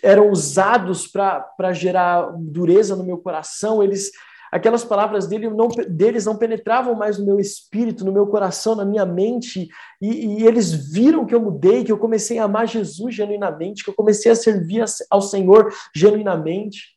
[0.02, 4.10] eram usados para gerar dureza no meu coração, eles
[4.52, 8.84] aquelas palavras dele não, deles não penetravam mais no meu espírito, no meu coração, na
[8.84, 9.68] minha mente,
[10.00, 13.90] e, e, eles viram que eu mudei, que eu comecei a amar Jesus genuinamente, que
[13.90, 16.96] eu comecei a servir ao Senhor genuinamente,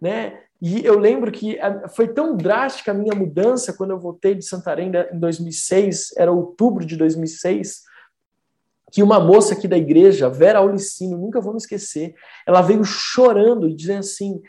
[0.00, 0.40] né?
[0.60, 4.44] E eu lembro que eh, foi tão drástica a minha mudança quando eu voltei de
[4.44, 7.82] Santarém em 2006, era outubro de 2006,
[8.92, 12.14] que uma moça aqui da igreja, Vera Aulicino, nunca vou me esquecer,
[12.46, 14.42] ela veio chorando e dizendo assim: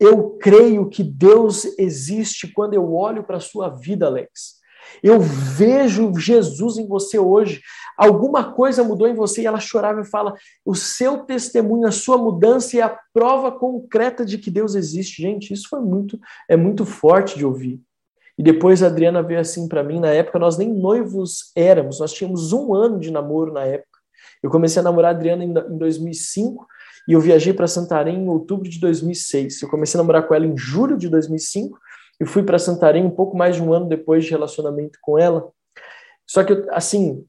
[0.00, 4.61] Eu creio que Deus existe quando eu olho para a sua vida, Alex.
[5.02, 7.60] Eu vejo Jesus em você hoje.
[7.96, 12.18] Alguma coisa mudou em você e ela chorava e fala: o seu testemunho, a sua
[12.18, 15.22] mudança é a prova concreta de que Deus existe.
[15.22, 17.80] Gente, isso foi muito, é muito forte de ouvir.
[18.38, 20.00] E depois a Adriana veio assim para mim.
[20.00, 23.92] Na época nós nem noivos éramos, nós tínhamos um ano de namoro na época.
[24.42, 26.66] Eu comecei a namorar a Adriana em 2005
[27.08, 29.62] e eu viajei para Santarém em outubro de 2006.
[29.62, 31.78] Eu comecei a namorar com ela em julho de 2005
[32.22, 35.50] e fui para Santarém um pouco mais de um ano depois de relacionamento com ela.
[36.24, 37.26] Só que, assim,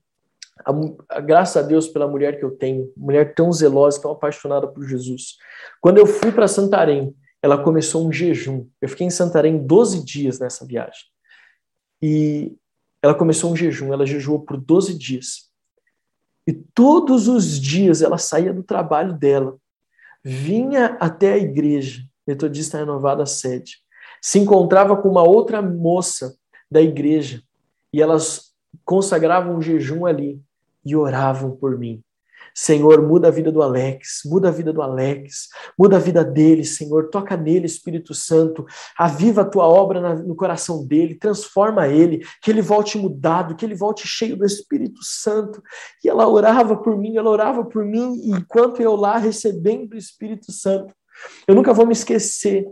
[0.63, 0.71] a,
[1.09, 4.87] a, graças a Deus pela mulher que eu tenho, mulher tão zelosa, tão apaixonada por
[4.87, 5.37] Jesus.
[5.81, 8.67] Quando eu fui para Santarém, ela começou um jejum.
[8.79, 11.05] Eu fiquei em Santarém 12 dias nessa viagem.
[11.99, 12.55] E
[13.01, 15.49] ela começou um jejum, ela jejuou por 12 dias.
[16.45, 19.57] E todos os dias ela saía do trabalho dela,
[20.23, 23.82] vinha até a igreja, Metodista Renovada Sede,
[24.23, 26.37] se encontrava com uma outra moça
[26.71, 27.43] da igreja
[27.91, 28.53] e elas
[28.85, 30.41] consagravam um jejum ali
[30.85, 32.01] e oravam por mim.
[32.55, 36.63] Senhor, muda a vida do Alex, muda a vida do Alex, muda a vida dele,
[36.63, 38.65] Senhor, toca nele, Espírito Santo,
[38.97, 43.75] aviva a tua obra no coração dele, transforma ele, que ele volte mudado, que ele
[43.75, 45.61] volte cheio do Espírito Santo.
[46.03, 50.51] E ela orava por mim, ela orava por mim, enquanto eu lá recebendo o Espírito
[50.51, 50.93] Santo.
[51.47, 52.67] Eu nunca vou me esquecer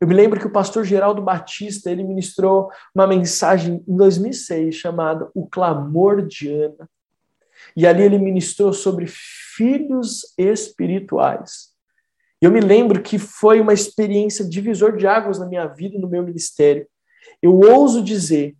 [0.00, 5.28] eu me lembro que o pastor Geraldo Batista, ele ministrou uma mensagem em 2006 chamada
[5.34, 6.88] O Clamor de Ana.
[7.76, 11.72] E ali ele ministrou sobre filhos espirituais.
[12.40, 16.08] Eu me lembro que foi uma experiência divisor de águas na minha vida e no
[16.08, 16.86] meu ministério.
[17.42, 18.56] Eu ouso dizer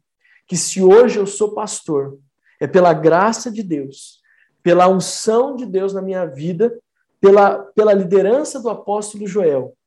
[0.49, 2.19] que se hoje eu sou pastor,
[2.61, 4.21] é pela graça de Deus,
[4.61, 6.77] pela unção de Deus na minha vida,
[7.21, 9.78] pela, pela liderança do apóstolo Joel,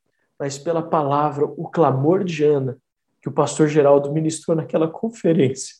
[0.41, 2.75] mas pela palavra, o clamor de Ana,
[3.21, 5.75] que o pastor Geraldo ministrou naquela conferência.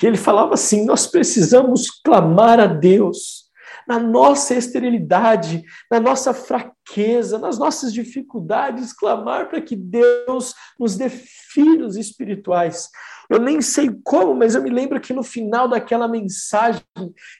[0.00, 3.48] E ele falava assim: nós precisamos clamar a Deus
[3.84, 11.10] na nossa esterilidade, na nossa fraqueza, nas nossas dificuldades, clamar para que Deus nos dê
[11.10, 12.88] filhos espirituais.
[13.28, 16.80] Eu nem sei como, mas eu me lembro que no final daquela mensagem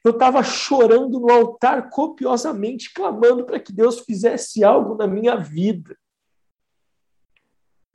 [0.04, 5.96] eu estava chorando no altar copiosamente, clamando para que Deus fizesse algo na minha vida.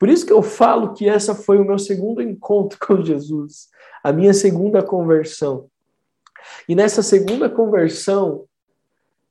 [0.04, 3.70] Por isso que eu falo que essa foi o meu segundo encontro com Jesus,
[4.02, 5.70] a minha segunda conversão.
[6.68, 8.44] E nessa segunda conversão,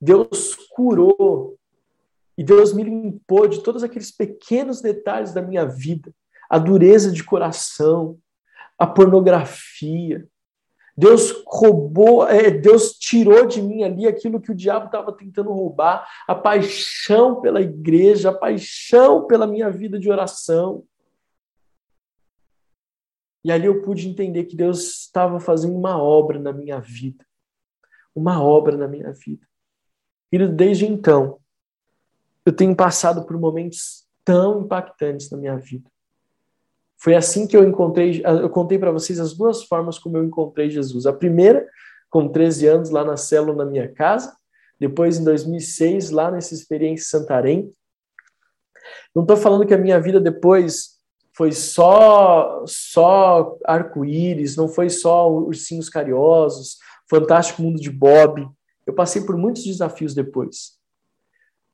[0.00, 1.56] Deus curou
[2.36, 6.12] e Deus me limpou de todos aqueles pequenos detalhes da minha vida,
[6.50, 8.18] a dureza de coração,
[8.76, 10.26] a pornografia,
[10.96, 16.08] Deus roubou, é, Deus tirou de mim ali aquilo que o diabo estava tentando roubar,
[16.26, 20.84] a paixão pela igreja, a paixão pela minha vida de oração.
[23.44, 27.26] E ali eu pude entender que Deus estava fazendo uma obra na minha vida.
[28.14, 29.46] Uma obra na minha vida.
[30.32, 31.38] E desde então,
[32.46, 35.90] eu tenho passado por momentos tão impactantes na minha vida.
[37.04, 40.70] Foi assim que eu encontrei, eu contei para vocês as duas formas como eu encontrei
[40.70, 41.04] Jesus.
[41.04, 41.68] A primeira,
[42.08, 44.34] com 13 anos, lá na célula na minha casa.
[44.80, 47.70] Depois, em 2006, lá nessa experiência em Santarém.
[49.14, 50.98] Não estou falando que a minha vida depois
[51.36, 56.78] foi só só arco-íris, não foi só ursinhos carinhosos,
[57.10, 58.48] fantástico mundo de Bob.
[58.86, 60.78] Eu passei por muitos desafios depois.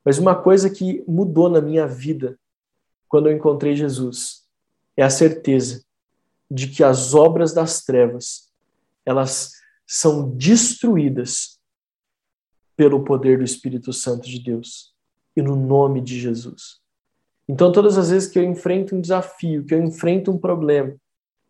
[0.05, 2.37] Mas uma coisa que mudou na minha vida
[3.09, 4.40] quando eu encontrei Jesus
[5.01, 5.83] é a certeza
[6.51, 8.51] de que as obras das trevas
[9.05, 9.53] elas
[9.87, 11.59] são destruídas
[12.77, 14.95] pelo poder do Espírito Santo de Deus
[15.37, 16.81] e no nome de Jesus.
[17.49, 20.95] Então, todas as vezes que eu enfrento um desafio, que eu enfrento um problema,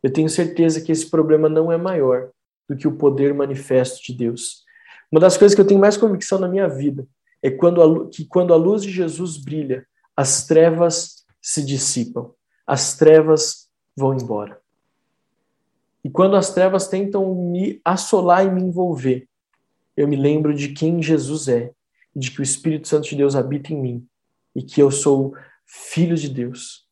[0.03, 2.31] eu tenho certeza que esse problema não é maior
[2.69, 4.65] do que o poder manifesto de Deus.
[5.13, 7.07] Uma das coisas que eu tenho mais convicção na minha vida
[7.43, 9.87] é quando a, que quando a luz de Jesus brilha,
[10.17, 12.33] as trevas se dissipam,
[12.71, 14.61] as trevas vão embora.
[16.05, 19.29] E quando as trevas tentam me assolar e me envolver,
[19.97, 21.73] eu me lembro de quem Jesus é,
[22.15, 24.09] de que o Espírito Santo de Deus habita em mim
[24.55, 25.35] e que eu sou
[25.67, 26.87] filho de Deus.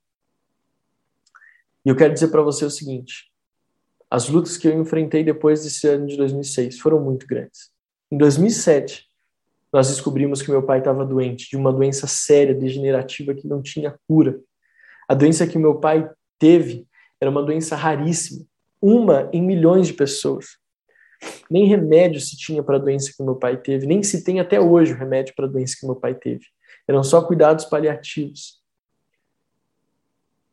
[1.84, 3.30] E eu quero dizer para você o seguinte:
[4.10, 7.70] as lutas que eu enfrentei depois desse ano de 2006 foram muito grandes.
[8.10, 9.06] Em 2007,
[9.72, 13.96] nós descobrimos que meu pai estava doente de uma doença séria, degenerativa que não tinha
[14.08, 14.40] cura.
[15.08, 16.86] A doença que meu pai teve
[17.20, 18.44] era uma doença raríssima,
[18.80, 20.58] uma em milhões de pessoas.
[21.50, 24.60] Nem remédio se tinha para a doença que meu pai teve, nem se tem até
[24.60, 26.44] hoje o remédio para a doença que meu pai teve.
[26.86, 28.62] Eram só cuidados paliativos.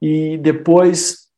[0.01, 1.29] E depois,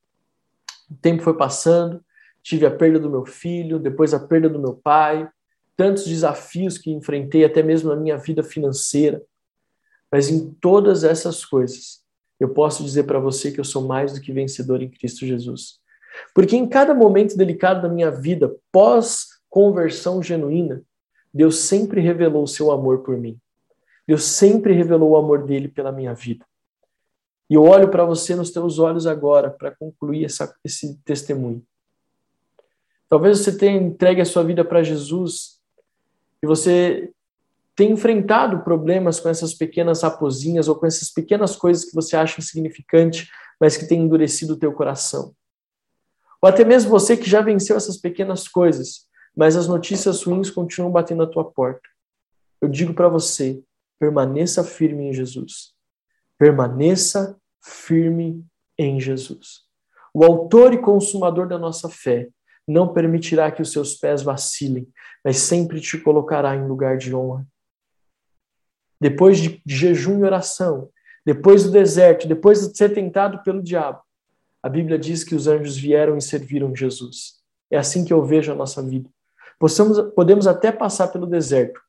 [0.89, 2.03] o tempo foi passando,
[2.41, 5.30] tive a perda do meu filho, depois a perda do meu pai,
[5.76, 9.22] tantos desafios que enfrentei, até mesmo na minha vida financeira.
[10.11, 12.01] Mas em todas essas coisas,
[12.39, 15.79] eu posso dizer para você que eu sou mais do que vencedor em Cristo Jesus.
[16.33, 20.81] Porque em cada momento delicado da minha vida, pós-conversão genuína,
[21.33, 23.39] Deus sempre revelou o seu amor por mim.
[24.07, 26.45] Deus sempre revelou o amor dele pela minha vida.
[27.49, 31.63] E eu olho para você nos teus olhos agora para concluir essa, esse testemunho.
[33.09, 35.61] Talvez você tenha entregue a sua vida para Jesus
[36.43, 37.11] e você
[37.78, 42.41] tem enfrentado problemas com essas pequenas raposinhas ou com essas pequenas coisas que você acha
[42.41, 43.30] insignificante,
[43.61, 45.36] mas que tem endurecido o teu coração.
[46.41, 50.91] Ou até mesmo você que já venceu essas pequenas coisas, mas as notícias ruins continuam
[50.91, 51.88] batendo na tua porta.
[52.59, 53.61] Eu digo para você,
[53.99, 55.75] permaneça firme em Jesus.
[56.36, 58.43] Permaneça firme
[58.75, 59.67] em Jesus.
[60.15, 62.28] O autor e consumador da nossa fé
[62.67, 64.89] não permitirá que os seus pés vacilem,
[65.23, 67.45] mas sempre te colocará em lugar de honra.
[68.99, 70.89] Depois de jejum e oração,
[71.25, 74.01] depois do deserto, depois de ser tentado pelo diabo,
[74.63, 77.37] a Bíblia diz que os anjos vieram e serviram Jesus.
[77.69, 79.09] É assim que eu vejo a nossa vida.
[79.59, 81.79] Possamos, podemos até passar pelo deserto,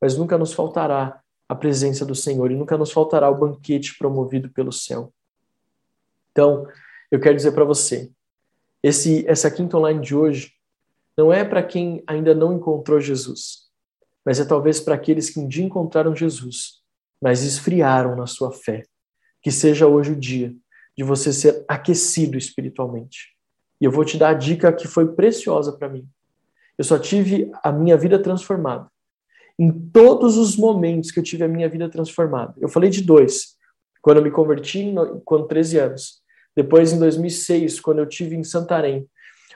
[0.00, 4.50] mas nunca nos faltará a presença do Senhor e nunca nos faltará o banquete promovido
[4.50, 5.12] pelo céu.
[6.32, 6.66] Então,
[7.10, 8.10] eu quero dizer para você,
[8.82, 10.52] esse, essa quinta online de hoje
[11.16, 13.67] não é para quem ainda não encontrou Jesus,
[14.28, 16.82] mas é talvez para aqueles que um dia encontraram Jesus,
[17.18, 18.82] mas esfriaram na sua fé.
[19.40, 20.54] Que seja hoje o dia
[20.94, 23.34] de você ser aquecido espiritualmente.
[23.80, 26.06] E eu vou te dar a dica que foi preciosa para mim.
[26.76, 28.86] Eu só tive a minha vida transformada.
[29.58, 32.52] Em todos os momentos que eu tive a minha vida transformada.
[32.58, 33.56] Eu falei de dois.
[34.02, 34.92] Quando eu me converti,
[35.24, 36.20] com 13 anos.
[36.54, 39.08] Depois, em 2006, quando eu tive em Santarém.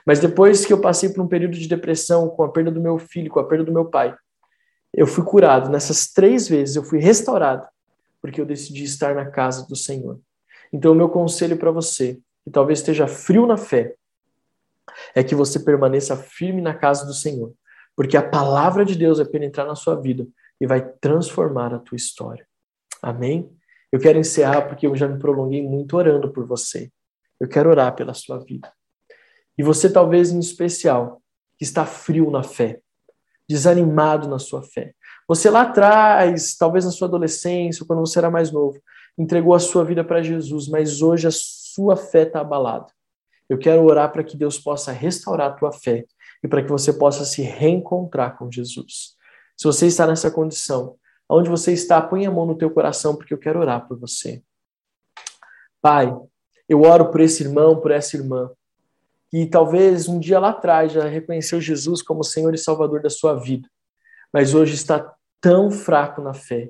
[0.03, 2.97] Mas depois que eu passei por um período de depressão, com a perda do meu
[2.97, 4.17] filho, com a perda do meu pai,
[4.93, 5.69] eu fui curado.
[5.69, 7.67] Nessas três vezes, eu fui restaurado,
[8.21, 10.19] porque eu decidi estar na casa do Senhor.
[10.71, 13.95] Então, meu conselho para você, que talvez esteja frio na fé,
[15.15, 17.53] é que você permaneça firme na casa do Senhor,
[17.95, 20.27] porque a palavra de Deus vai penetrar na sua vida
[20.59, 22.45] e vai transformar a tua história.
[23.01, 23.49] Amém?
[23.91, 26.91] Eu quero encerrar porque eu já me prolonguei muito orando por você.
[27.39, 28.71] Eu quero orar pela sua vida.
[29.57, 31.21] E você, talvez em especial,
[31.57, 32.81] que está frio na fé,
[33.47, 34.93] desanimado na sua fé.
[35.27, 38.79] Você lá atrás, talvez na sua adolescência, quando você era mais novo,
[39.17, 42.87] entregou a sua vida para Jesus, mas hoje a sua fé está abalada.
[43.49, 46.05] Eu quero orar para que Deus possa restaurar a tua fé
[46.43, 49.15] e para que você possa se reencontrar com Jesus.
[49.55, 50.97] Se você está nessa condição,
[51.29, 54.43] Onde você está, põe a mão no teu coração, porque eu quero orar por você.
[55.81, 56.15] Pai,
[56.67, 58.51] eu oro por esse irmão, por essa irmã,
[59.33, 63.33] que talvez um dia lá atrás já reconheceu Jesus como Senhor e Salvador da sua
[63.33, 63.67] vida,
[64.31, 65.11] mas hoje está
[65.41, 66.69] tão fraco na fé.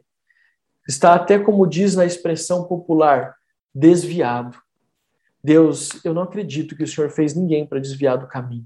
[0.87, 3.35] Está até, como diz na expressão popular,
[3.75, 4.57] desviado.
[5.43, 8.65] Deus, eu não acredito que o Senhor fez ninguém para desviar do caminho.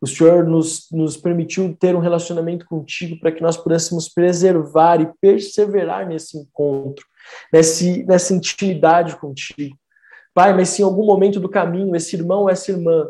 [0.00, 5.12] O Senhor nos, nos permitiu ter um relacionamento contigo para que nós pudéssemos preservar e
[5.20, 7.04] perseverar nesse encontro,
[7.52, 9.76] nesse, nessa intimidade contigo.
[10.32, 13.06] Pai, mas se em algum momento do caminho esse irmão ou essa irmã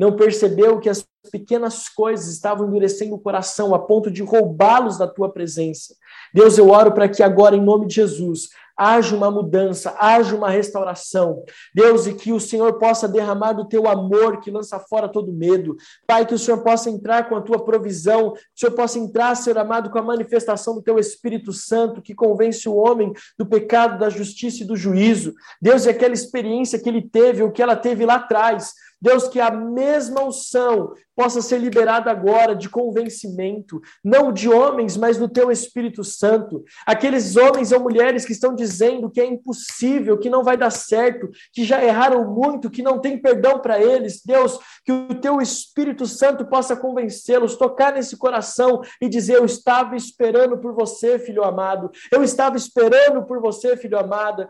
[0.00, 5.06] não percebeu que as pequenas coisas estavam endurecendo o coração a ponto de roubá-los da
[5.06, 5.94] tua presença.
[6.32, 10.48] Deus, eu oro para que agora, em nome de Jesus, haja uma mudança, haja uma
[10.48, 11.44] restauração.
[11.74, 15.76] Deus, e que o Senhor possa derramar do teu amor que lança fora todo medo.
[16.06, 19.34] Pai, que o Senhor possa entrar com a tua provisão, que o Senhor possa entrar,
[19.34, 23.98] Senhor amado, com a manifestação do teu Espírito Santo, que convence o homem do pecado,
[23.98, 25.34] da justiça e do juízo.
[25.60, 29.40] Deus, e aquela experiência que ele teve, o que ela teve lá atrás, Deus, que
[29.40, 35.50] a mesma unção possa ser liberada agora de convencimento, não de homens, mas do teu
[35.50, 36.64] Espírito Santo.
[36.86, 41.28] Aqueles homens ou mulheres que estão dizendo que é impossível, que não vai dar certo,
[41.52, 44.22] que já erraram muito, que não tem perdão para eles.
[44.24, 49.96] Deus, que o teu Espírito Santo possa convencê-los, tocar nesse coração e dizer: Eu estava
[49.96, 51.90] esperando por você, filho amado.
[52.10, 54.48] Eu estava esperando por você, filho amada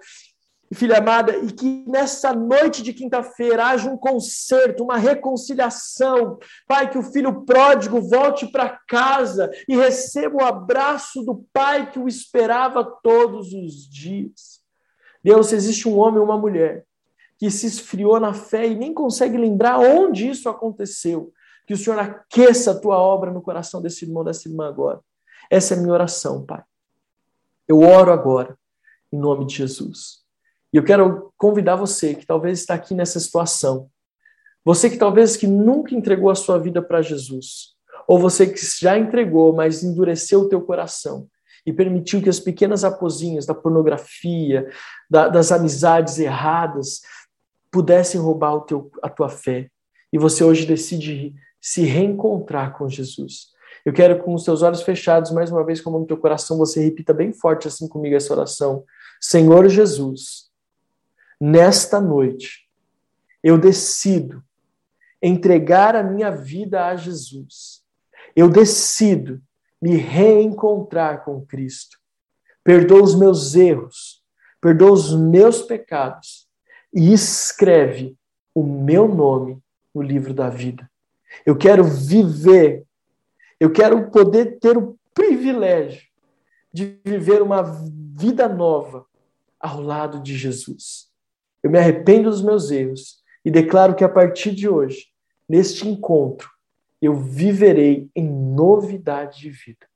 [0.75, 6.39] filha amada, e que nessa noite de quinta-feira haja um conserto, uma reconciliação.
[6.66, 11.99] Pai, que o filho pródigo volte para casa e receba o abraço do pai que
[11.99, 14.61] o esperava todos os dias.
[15.25, 16.85] Deus, existe um homem ou uma mulher
[17.37, 21.33] que se esfriou na fé e nem consegue lembrar onde isso aconteceu.
[21.66, 25.01] Que o Senhor aqueça a tua obra no coração desse irmão, dessa irmã agora.
[25.51, 26.62] Essa é a minha oração, Pai.
[27.66, 28.59] Eu oro agora,
[29.12, 30.20] em nome de Jesus.
[30.73, 33.89] E eu quero convidar você que talvez está aqui nessa situação,
[34.64, 37.75] você que talvez que nunca entregou a sua vida para Jesus,
[38.07, 41.29] ou você que já entregou, mas endureceu o teu coração
[41.64, 44.68] e permitiu que as pequenas aposinhas da pornografia,
[45.09, 47.01] da, das amizades erradas,
[47.71, 49.71] pudessem roubar o teu, a tua fé.
[50.12, 53.49] E você hoje decide se reencontrar com Jesus.
[53.85, 56.83] Eu quero, com os teus olhos fechados, mais uma vez, como no teu coração, você
[56.83, 58.85] repita bem forte assim comigo essa oração.
[59.21, 60.49] Senhor Jesus,
[61.41, 62.68] nesta noite,
[63.43, 64.45] eu decido
[65.22, 67.82] entregar a minha vida a Jesus.
[68.36, 69.41] Eu decido
[69.80, 71.99] me reencontrar com Cristo.
[72.62, 74.22] Perdoa os meus erros,
[74.61, 76.47] perdoa os meus pecados
[76.95, 78.16] e escreve
[78.55, 79.59] o meu nome
[79.95, 80.91] no livro da vida.
[81.47, 82.84] Eu quero viver,
[83.59, 86.03] eu quero poder ter o privilégio
[86.72, 89.07] de viver uma vida nova
[89.59, 91.09] ao lado de Jesus.
[91.62, 95.06] Eu me arrependo dos meus erros e declaro que a partir de hoje,
[95.48, 96.48] neste encontro,
[97.00, 99.86] eu viverei em novidade de vida.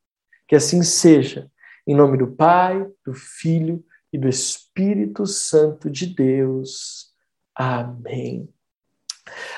[0.47, 1.51] Que assim seja,
[1.87, 7.13] em nome do Pai, do Filho e do Espírito Santo de Deus.
[7.55, 8.49] Amém.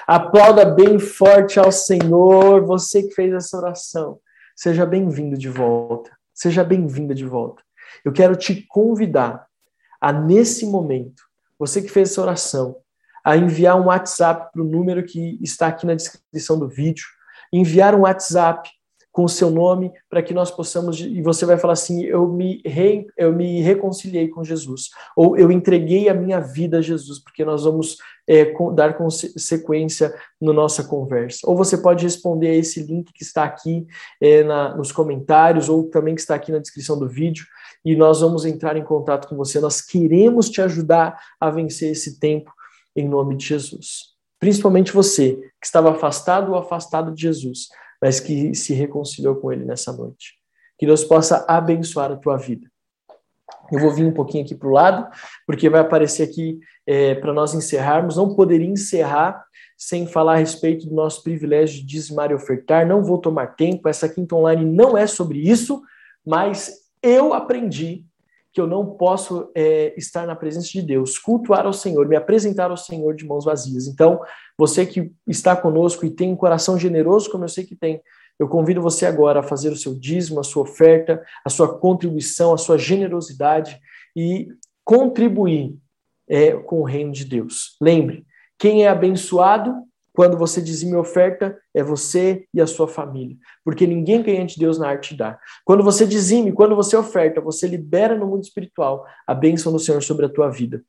[0.07, 4.21] Aplauda bem forte ao Senhor, você que fez essa oração.
[4.55, 6.17] Seja bem-vindo de volta.
[6.33, 7.63] Seja bem-vinda de volta.
[8.05, 9.47] Eu quero te convidar
[10.01, 11.23] a, nesse momento,
[11.59, 12.77] você que fez essa oração,
[13.25, 17.05] a enviar um WhatsApp para o número que está aqui na descrição do vídeo,
[17.53, 18.71] enviar um WhatsApp
[19.17, 22.61] com o seu nome para que nós possamos e você vai falar assim eu me
[22.67, 27.43] re, eu me reconciliei com Jesus ou eu entreguei a minha vida a Jesus porque
[27.43, 27.97] nós vamos
[28.29, 28.95] é, dar
[29.39, 33.87] sequência na nossa conversa ou você pode responder a esse link que está aqui
[34.21, 37.47] é, na, nos comentários ou também que está aqui na descrição do vídeo
[37.83, 39.61] e nós vamos entrar em contato com você.
[39.61, 42.53] Nós queremos te ajudar a vencer esse tempo
[42.95, 44.15] em nome de Jesus.
[44.39, 47.69] Principalmente você que estava afastado ou afastado de Jesus,
[48.03, 50.35] mas que se reconciliou com Ele nessa noite.
[50.79, 52.71] Que Deus possa abençoar a tua vida.
[53.73, 55.09] Eu vou vir um pouquinho aqui para o lado,
[55.47, 58.17] porque vai aparecer aqui é, para nós encerrarmos.
[58.17, 59.45] Não poderia encerrar
[59.77, 62.87] sem falar a respeito do nosso privilégio de dizimar e ofertar.
[62.87, 65.83] Não vou tomar tempo, essa quinta online não é sobre isso,
[66.25, 68.05] mas eu aprendi
[68.57, 72.71] que eu não posso é, estar na presença de Deus, cultuar ao Senhor, me apresentar
[72.71, 73.87] ao Senhor de mãos vazias.
[73.87, 74.19] Então,
[74.57, 78.01] você que está conosco e tem um coração generoso, como eu sei que tem,
[78.39, 82.55] eu convido você agora a fazer o seu dízimo, a sua oferta, a sua contribuição,
[82.55, 83.79] a sua generosidade
[84.17, 84.49] e
[84.83, 85.77] contribuir
[86.27, 87.77] é, com o reino de Deus.
[87.79, 88.25] Lembre,
[88.59, 89.75] quem é abençoado
[90.17, 93.37] quando você dizima oferta, é você e a sua família.
[93.63, 95.39] Porque ninguém ganha de Deus na arte dar.
[95.63, 100.03] Quando você dizime, quando você oferta, você libera no mundo espiritual a bênção do Senhor
[100.03, 100.83] sobre a tua vida.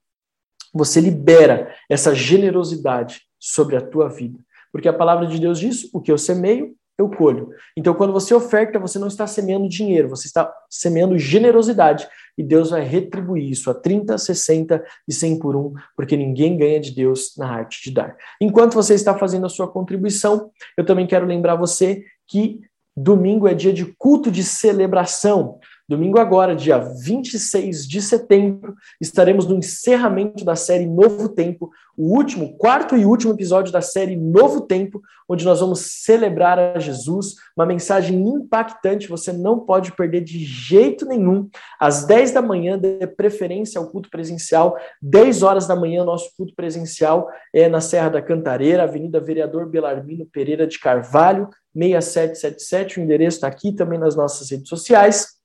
[0.74, 4.40] Você libera essa generosidade sobre a tua vida.
[4.72, 7.50] Porque a palavra de Deus diz: o que eu semeio, eu colho.
[7.76, 12.08] Então, quando você oferta, você não está semeando dinheiro, você está semeando generosidade.
[12.38, 16.80] E Deus vai retribuir isso a 30, 60 e 100 por um, porque ninguém ganha
[16.80, 18.16] de Deus na arte de dar.
[18.40, 22.62] Enquanto você está fazendo a sua contribuição, eu também quero lembrar você que
[22.96, 25.60] domingo é dia de culto de celebração.
[25.90, 32.58] Domingo agora, dia 26 de setembro, estaremos no encerramento da série Novo Tempo, o último,
[32.58, 37.66] quarto e último episódio da série Novo Tempo, onde nós vamos celebrar a Jesus, uma
[37.66, 41.50] mensagem impactante, você não pode perder de jeito nenhum.
[41.80, 46.54] Às 10 da manhã, de preferência ao culto presencial, 10 horas da manhã, nosso culto
[46.54, 53.38] presencial é na Serra da Cantareira, Avenida Vereador Belarmino Pereira de Carvalho, 6777, o endereço
[53.38, 55.37] está aqui também nas nossas redes sociais.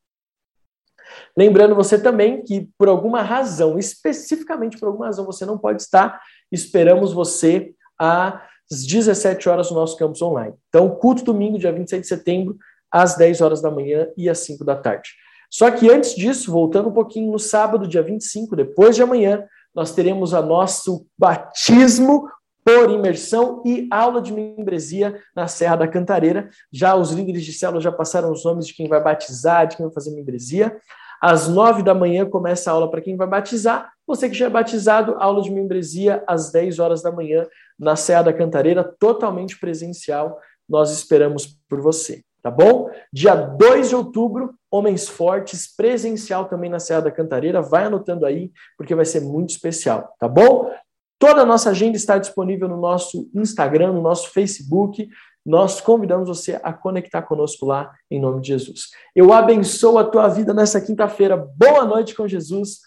[1.37, 6.21] Lembrando você também que, por alguma razão, especificamente por alguma razão, você não pode estar,
[6.51, 10.55] esperamos você às 17 horas no nosso campus online.
[10.69, 12.57] Então, culto domingo, dia 26 de setembro,
[12.91, 15.11] às 10 horas da manhã e às 5 da tarde.
[15.51, 19.93] Só que antes disso, voltando um pouquinho, no sábado, dia 25, depois de amanhã, nós
[19.95, 22.29] teremos a nosso batismo
[22.65, 26.49] por imersão e aula de membresia na Serra da Cantareira.
[26.71, 29.87] Já os líderes de célula já passaram os nomes de quem vai batizar, de quem
[29.87, 30.77] vai fazer membresia.
[31.23, 33.93] Às nove da manhã começa a aula para quem vai batizar.
[34.05, 37.47] Você que já é batizado, aula de membresia às dez horas da manhã
[37.79, 40.41] na Serra da Cantareira, totalmente presencial.
[40.69, 42.91] Nós esperamos por você, tá bom?
[43.13, 47.63] Dia 2 de outubro, Homens Fortes, presencial também na Serra da Cantareira.
[47.63, 50.73] Vai anotando aí, porque vai ser muito especial, tá bom?
[51.21, 55.09] Toda a nossa agenda está disponível no nosso Instagram, no nosso Facebook.
[55.45, 58.91] Nós convidamos você a conectar conosco lá, em nome de Jesus.
[59.15, 61.37] Eu abençoo a tua vida nessa quinta-feira.
[61.37, 62.81] Boa noite com Jesus.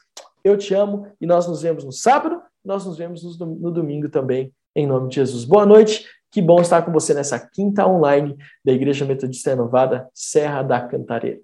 [0.43, 4.53] Eu te amo e nós nos vemos no sábado, nós nos vemos no domingo também,
[4.75, 5.43] em nome de Jesus.
[5.43, 6.05] Boa noite.
[6.31, 11.39] Que bom estar com você nessa quinta online da Igreja Metodista Renovada, Serra da Cantareira.